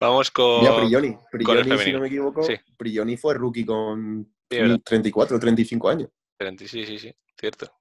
[0.00, 0.64] Vamos con.
[0.64, 1.16] Ya, Prioni.
[1.30, 2.46] Prioni, si no me equivoco,
[2.76, 6.10] Prioni fue rookie con 34 o 35 años.
[6.58, 7.72] Sí, sí, sí, cierto.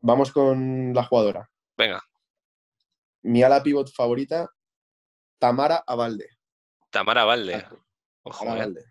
[0.00, 1.50] Vamos con la jugadora.
[1.76, 2.02] Venga.
[3.22, 4.50] Mi ala pivot favorita,
[5.38, 6.28] Tamara Avalde.
[6.90, 7.54] Tamara Valde.
[7.54, 8.84] Eh.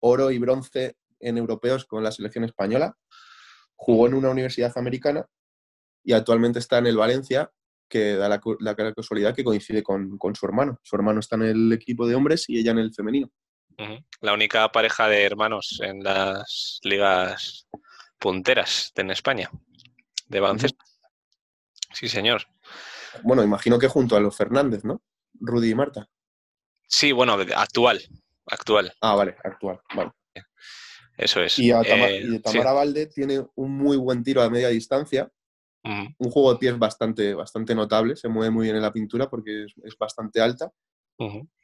[0.00, 2.96] Oro y bronce en europeos con la selección española.
[3.84, 5.26] Jugó en una universidad americana
[6.04, 7.50] y actualmente está en el Valencia,
[7.88, 10.78] que da la, casualidad que coincide con, su hermano.
[10.84, 13.28] Su hermano está en el equipo de hombres y ella en el femenino.
[14.20, 17.66] La única pareja de hermanos en las ligas
[18.20, 19.50] punteras en España
[20.28, 20.84] de baloncesto.
[21.92, 22.46] Sí, señor.
[23.24, 25.02] Bueno, imagino que junto a los Fernández, ¿no?
[25.40, 26.08] Rudy y Marta.
[26.86, 28.00] Sí, bueno, actual.
[28.46, 28.94] Actual.
[29.00, 29.80] Ah, vale, actual.
[29.92, 30.12] Vale.
[31.16, 31.58] Eso es.
[31.58, 35.30] Y, eh, Tamara Valde tiene un muy buen tiro a media distancia.
[35.84, 38.14] Un juego de pies bastante, bastante notable.
[38.14, 40.72] Se mueve muy bien en la pintura porque es, bastante alta.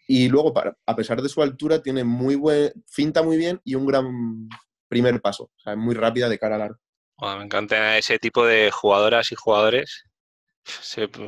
[0.06, 0.52] Y luego,
[0.86, 4.48] a pesar de su altura, tiene muy buen, finta muy bien y un gran
[4.88, 5.44] primer paso.
[5.44, 6.80] O sea, es muy rápida de cara al arco.
[7.20, 10.04] me encanta ese tipo de jugadoras y jugadores.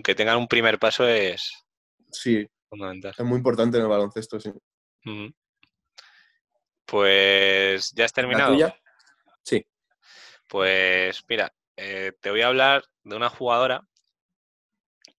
[0.03, 1.53] Que tengan un primer paso es
[2.12, 3.14] sí, fundamental.
[3.16, 4.51] Es muy importante en el baloncesto, sí.
[6.91, 8.59] Pues, ¿ya has terminado?
[9.45, 9.64] Sí.
[10.49, 13.86] Pues mira, eh, te voy a hablar de una jugadora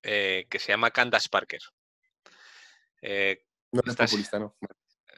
[0.03, 1.61] eh, que se llama Candace Parker.
[3.01, 4.53] Eh, no es populista, no.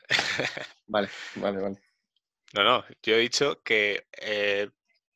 [0.86, 1.82] vale, vale, vale.
[2.54, 4.06] No, no, yo he dicho que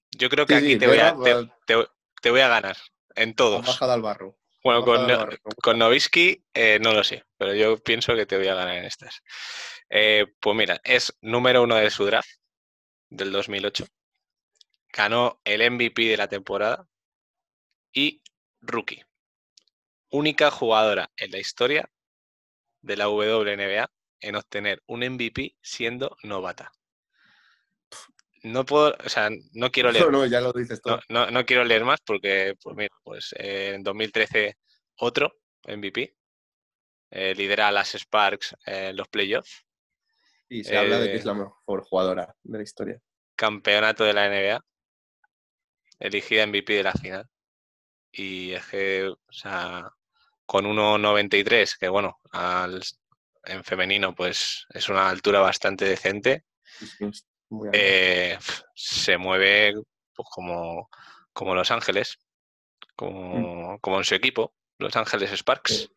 [0.10, 1.16] yo creo que aquí te, voy a,
[1.68, 2.78] te, voy a ganar
[3.16, 3.64] en todos.
[3.64, 4.40] Bajada al barro.
[4.76, 6.44] Bueno, con, con Novisky
[6.82, 9.22] no lo sé, pero yo pienso que te voy a ganar en estas.
[9.88, 12.30] pues mira, es número uno de su draft
[13.10, 13.86] del 2008
[14.98, 16.88] ganó el MVP de la temporada
[17.94, 18.22] y
[18.62, 19.04] rookie.
[20.10, 21.90] Única jugadora en la historia
[22.82, 23.92] de la WNBA
[24.22, 26.72] en obtener un MVP siendo novata.
[28.44, 30.12] No puedo, o sea, no quiero leer.
[30.12, 31.00] No, ya lo dices todo.
[31.10, 34.58] No, quiero leer más porque, pues mira, pues eh, en 2013
[34.98, 35.34] otro
[35.68, 36.16] MVP.
[37.10, 39.66] Eh, lidera a las Sparks en los playoffs.
[40.50, 43.02] Y se habla de que es la eh, mejor jugadora de la historia.
[43.36, 44.62] Campeonato de la NBA
[46.00, 47.26] elegida MVP de la final.
[48.12, 49.90] Y es que, o sea,
[50.46, 52.82] con 1,93, que bueno, al,
[53.46, 56.46] en femenino pues es una altura bastante decente,
[57.74, 58.38] eh,
[58.76, 59.74] se mueve
[60.16, 60.90] pues, como,
[61.34, 62.20] como Los Ángeles,
[62.96, 63.80] como, mm.
[63.80, 65.90] como en su equipo, Los Ángeles Sparks.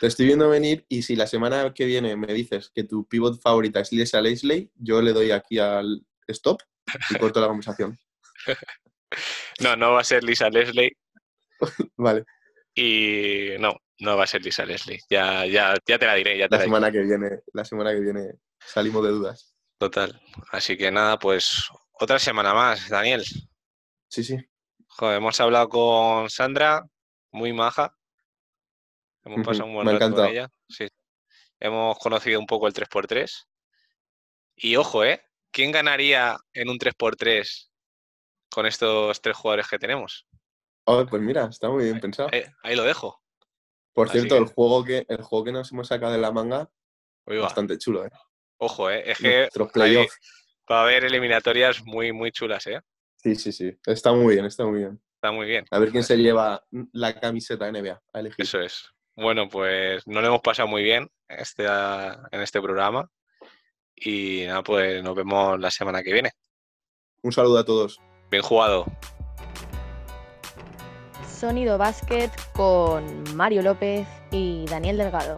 [0.00, 3.40] Te estoy viendo venir y si la semana que viene me dices que tu pivot
[3.40, 6.60] favorita es Lisa Leslie, yo le doy aquí al stop
[7.10, 7.98] y corto la conversación.
[9.60, 10.96] No, no va a ser Lisa Leslie.
[11.96, 12.24] vale.
[12.74, 15.00] Y no, no va a ser Lisa Leslie.
[15.08, 16.36] Ya, ya, ya te la diré.
[16.36, 19.53] Ya la, semana que viene, la semana que viene salimos de dudas.
[19.78, 20.20] Total.
[20.50, 23.24] Así que nada, pues otra semana más, Daniel.
[24.08, 24.36] Sí, sí.
[24.86, 26.84] Joder, hemos hablado con Sandra,
[27.32, 27.96] muy maja.
[29.24, 30.50] Hemos pasado un buen rato con ella.
[30.68, 30.88] Sí.
[31.58, 33.46] Hemos conocido un poco el 3x3.
[34.56, 35.24] Y ojo, ¿eh?
[35.50, 37.70] ¿Quién ganaría en un 3x3
[38.54, 40.26] con estos tres jugadores que tenemos.
[40.84, 42.30] Oh, pues mira, está muy bien pensado.
[42.62, 43.20] Ahí, lo dejo.
[43.92, 46.70] Por cierto, el, juego que, el juego que nos hemos sacado de la manga,
[47.26, 48.10] bastante chulo, ¿eh?
[48.58, 49.10] Ojo, ¿eh?
[49.10, 49.48] Es que
[50.70, 52.80] va a haber eliminatorias muy, muy chulas, ¿eh?
[53.16, 53.76] Sí, sí, sí.
[53.86, 55.00] Está muy bien, está muy bien.
[55.14, 55.64] Está muy bien.
[55.70, 58.44] A ver quién se lleva la camiseta NBA a elegir.
[58.44, 58.90] Eso es.
[59.16, 63.08] Bueno, pues no lo hemos pasado muy bien este, en este programa.
[63.96, 66.32] Y nada, pues nos vemos la semana que viene.
[67.22, 68.00] Un saludo a todos.
[68.30, 68.86] Bien jugado.
[71.26, 75.36] Sonido Básquet con Mario López y Daniel Delgado.